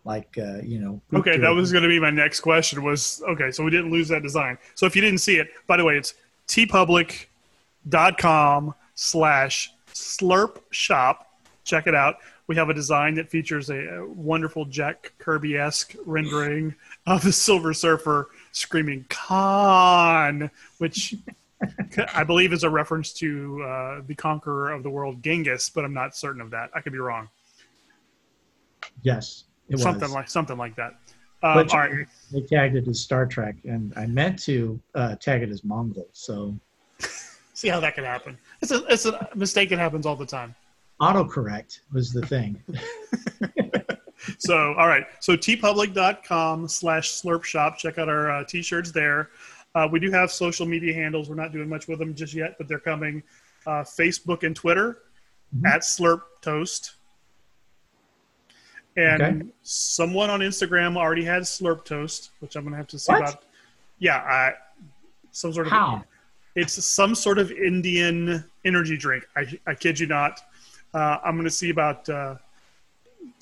[0.04, 1.00] like, uh, you know.
[1.14, 2.82] Okay, that was going to be my next question.
[2.82, 4.58] Was okay, so we didn't lose that design.
[4.74, 6.14] So if you didn't see it, by the way, it's
[7.88, 11.26] teepublic.com slash slurp shop.
[11.64, 12.16] Check it out.
[12.46, 16.74] We have a design that features a, wonderful Jack Kirby esque rendering
[17.06, 21.14] of the Silver Surfer screaming "Con," which
[22.14, 25.94] I believe is a reference to uh, the conqueror of the world, Genghis, but I'm
[25.94, 26.70] not certain of that.
[26.74, 27.28] I could be wrong.
[29.02, 29.82] yes, it was.
[29.82, 30.94] something like something like that.
[31.42, 32.06] Um, But all right.
[32.32, 36.08] they tagged it as Star Trek, and I meant to uh, tag it as Mongol.
[36.12, 36.58] So
[37.60, 38.38] See how that could happen.
[38.62, 40.54] It's a it's a mistake that happens all the time.
[40.98, 42.62] autocorrect was the thing.
[44.38, 45.04] So all right.
[45.20, 47.78] So teepublic.com slash slurp shop.
[47.78, 49.30] Check out our uh, t-shirts there.
[49.74, 51.28] Uh, we do have social media handles.
[51.30, 53.22] We're not doing much with them just yet, but they're coming.
[53.66, 54.98] Uh, Facebook and Twitter
[55.56, 55.66] Mhm.
[55.74, 56.96] at Slurp Toast.
[58.96, 59.42] And Okay.
[59.62, 63.22] someone on Instagram already had Slurp Toast, which I'm gonna have to see What?
[63.22, 63.44] about.
[63.98, 64.52] Yeah, I,
[65.32, 66.04] some sort of How?
[66.54, 69.24] It's some sort of Indian energy drink.
[69.36, 70.40] I, I kid you not.
[70.92, 72.36] Uh, I'm going to see about uh,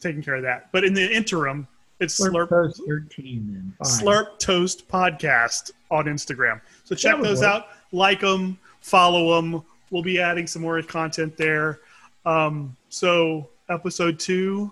[0.01, 0.71] taking care of that.
[0.73, 1.67] But in the interim,
[2.01, 3.75] it's Slurp Slurp, Toast 13 then.
[3.79, 4.07] Fine.
[4.07, 6.61] Slurp Toast Podcast on Instagram.
[6.85, 7.49] So check those work.
[7.49, 9.63] out, like them, follow them.
[9.91, 11.81] We'll be adding some more content there.
[12.25, 14.71] Um, so episode two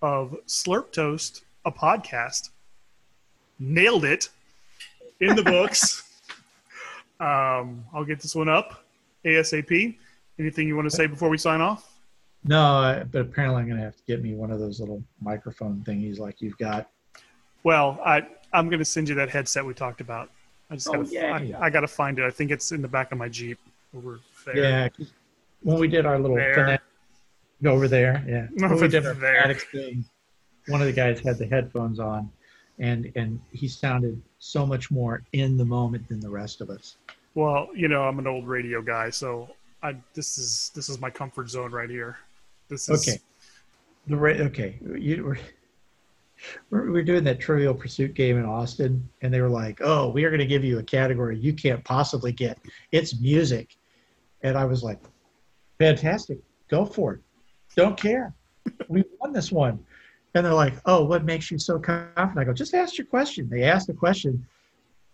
[0.00, 2.50] of Slurp Toast, a podcast,
[3.58, 4.28] nailed it
[5.20, 6.02] in the books.
[7.20, 8.84] um, I'll get this one up
[9.24, 9.96] ASAP.
[10.38, 11.90] Anything you want to say before we sign off?
[12.44, 15.02] No, I- but apparently I'm going to have to get me one of those little
[15.22, 16.90] microphone thingies like you've got.
[17.62, 20.30] Well, I I'm going to send you that headset we talked about.
[20.70, 21.54] I just Oh, gotta, yay.
[21.54, 22.24] I, I got to find it.
[22.24, 23.58] I think it's in the back of my Jeep
[23.96, 24.56] over there.
[24.56, 25.12] Yeah, 'cause
[25.62, 26.54] when we did our little There.
[26.54, 26.78] fana-
[27.68, 29.54] over there, yeah, when we did our there.
[29.54, 30.04] thing,
[30.68, 32.30] one of the guys had the headphones on,
[32.78, 36.96] and and he sounded so much more in the moment than the rest of us.
[37.34, 39.48] Well, you know, I'm an old radio guy, so
[39.82, 42.18] I this is this is my comfort zone right here.
[42.68, 43.18] This is Okay.
[44.06, 45.38] The ra- okay, you were
[46.68, 50.24] we're, we're doing that Trivial Pursuit game in Austin, and they were like, "Oh, we
[50.24, 52.58] are going to give you a category you can't possibly get.
[52.92, 53.76] It's music,"
[54.42, 55.00] and I was like,
[55.78, 56.38] "Fantastic,
[56.68, 57.20] go for it.
[57.76, 58.34] Don't care.
[58.88, 59.84] We won this one."
[60.34, 63.48] And they're like, "Oh, what makes you so confident?" I go, "Just ask your question."
[63.48, 64.46] They ask the question.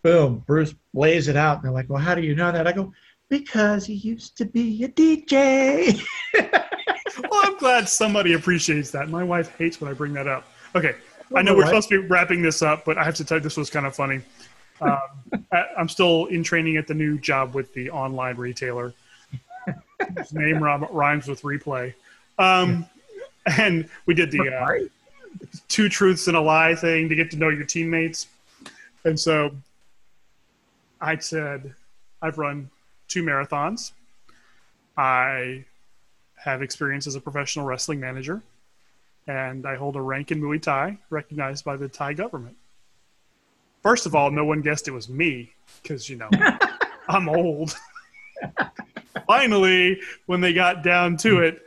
[0.03, 2.73] Boom, Bruce lays it out, and they're like, "Well, how do you know that?" I
[2.73, 2.93] go,
[3.29, 6.03] "Because he used to be a DJ."
[6.35, 9.11] well, I'm glad somebody appreciates that.
[9.11, 10.47] My wife hates when I bring that up.
[10.75, 10.95] Okay,
[11.35, 13.43] I know we're supposed to be wrapping this up, but I have to tell you
[13.43, 14.23] this was kind of funny.
[14.81, 14.99] Um,
[15.53, 18.95] I, I'm still in training at the new job with the online retailer.
[20.18, 21.95] His name rhymes with replay.
[22.39, 22.87] Um,
[23.59, 24.79] and we did the uh?
[25.68, 28.26] Two truths and a lie thing to get to know your teammates.
[29.05, 29.53] And so
[31.01, 31.74] I said,
[32.20, 32.70] I've run
[33.09, 33.93] two marathons.
[34.97, 35.64] I
[36.37, 38.43] have experience as a professional wrestling manager,
[39.26, 42.57] and I hold a rank in Muay Thai recognized by the Thai government.
[43.83, 45.53] First of all, no one guessed it was me
[45.83, 46.28] because, you know,
[47.09, 47.74] I'm old.
[49.26, 51.62] Finally, when they got down to it,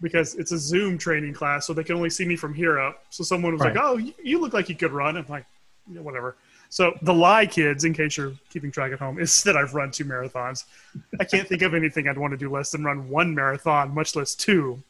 [0.00, 3.04] because it's a Zoom training class, so they can only see me from here up.
[3.10, 3.74] So someone was Right.
[3.74, 5.44] like, "Oh, you- you look like you could run." I'm like,
[5.92, 6.36] yeah, "Whatever."
[6.72, 9.90] So the lie, kids, in case you're keeping track at home, is that I've run
[9.90, 10.64] two marathons.
[11.18, 14.14] I can't think of anything I'd want to do less than run one marathon, much
[14.16, 14.82] less two.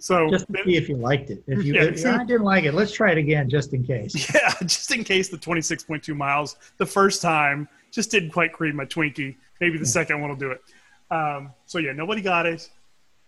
[0.00, 1.42] So just to see if you liked it.
[1.48, 4.14] If you, Yeah, if I didn't like it, let's try it again just in case.
[4.34, 8.84] yeah, just in case the 26.2 miles the first time just didn't quite create my
[8.84, 9.34] Twinkie.
[9.60, 10.62] Maybe the second one will do it.
[11.10, 12.68] Um, so yeah, nobody got it,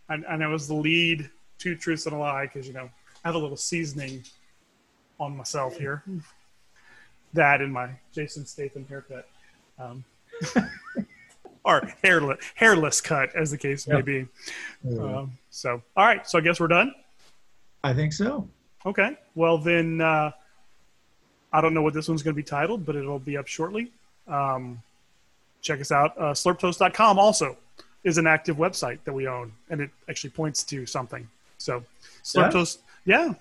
[0.08, 1.30] and, and I was the lead.
[1.58, 2.90] Two truths and a lie because you know
[3.24, 4.22] I have a little seasoning
[5.20, 6.02] on myself here.
[7.32, 9.26] That and my Jason Statham haircut,
[9.78, 10.04] um,
[11.64, 14.26] or hairless hairless cut, as the case may be.
[14.86, 16.94] Uh, Um, so all right, so I guess we're done.
[17.82, 18.48] I think so.
[18.86, 19.16] Okay.
[19.34, 20.30] Well, then uh,
[21.52, 23.92] I don't know what this one's going to be titled, but it'll be up shortly.
[24.26, 24.82] Um,
[25.62, 26.16] check us out.
[26.18, 27.56] Uh, slurptoast.com also
[28.04, 31.26] is an active website that we own, and it actually points to something.
[31.58, 31.82] So,
[32.22, 33.34] Slurptoast, yeah.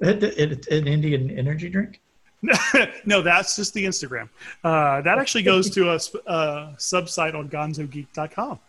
[0.00, 2.00] It, it, an Indian energy drink.
[3.06, 4.28] no, that's just the Instagram.
[4.62, 8.60] Uh, that actually goes to a, sp- uh sub-site on gonzogeek.com.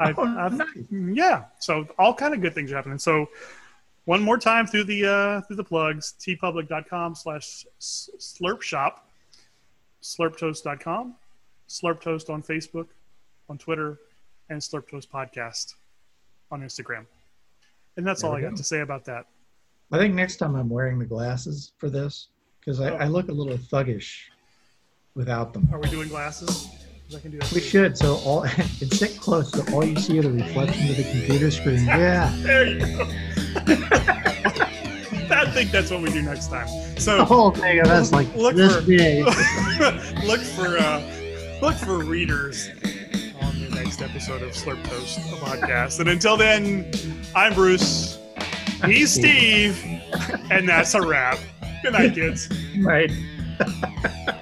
[0.00, 0.68] I've, Oh, I've, nice.
[0.90, 3.26] yeah so all kind of good things are happening so
[4.04, 9.08] one more time through the uh through the plugs teepublic.com slash slurp shop
[10.02, 11.14] slurptoast.com
[11.68, 12.86] slurp toast on facebook
[13.50, 13.98] on twitter
[14.50, 15.74] and slurp toast podcast
[16.50, 17.04] on instagram
[17.96, 19.26] and that's There all i got to say about that
[19.90, 22.28] I think next time I'm wearing the glasses for this
[22.60, 22.96] because I, Oh.
[22.96, 24.18] I look a little thuggish
[25.14, 25.66] without them.
[25.72, 26.68] are we doing glasses?
[27.16, 27.66] I can do that We too.
[27.66, 27.96] should.
[27.96, 28.42] So all
[28.82, 31.84] and sit close so all you see are the reflection of the computer screen.
[31.86, 32.30] Yeah.
[32.40, 33.08] there you go
[35.30, 36.68] i think that's what we do next time
[36.98, 38.62] so The whole thing of us like Look for-
[40.26, 42.68] look for uh, look for readers
[43.88, 45.98] next episode of Slurp Toast the podcast.
[45.98, 46.90] And until then,
[47.34, 48.18] I'm Bruce.
[48.84, 49.82] He's Steve,
[50.50, 51.38] and that's a wrap.
[51.82, 52.50] Good night, kids.
[52.80, 53.10] Right.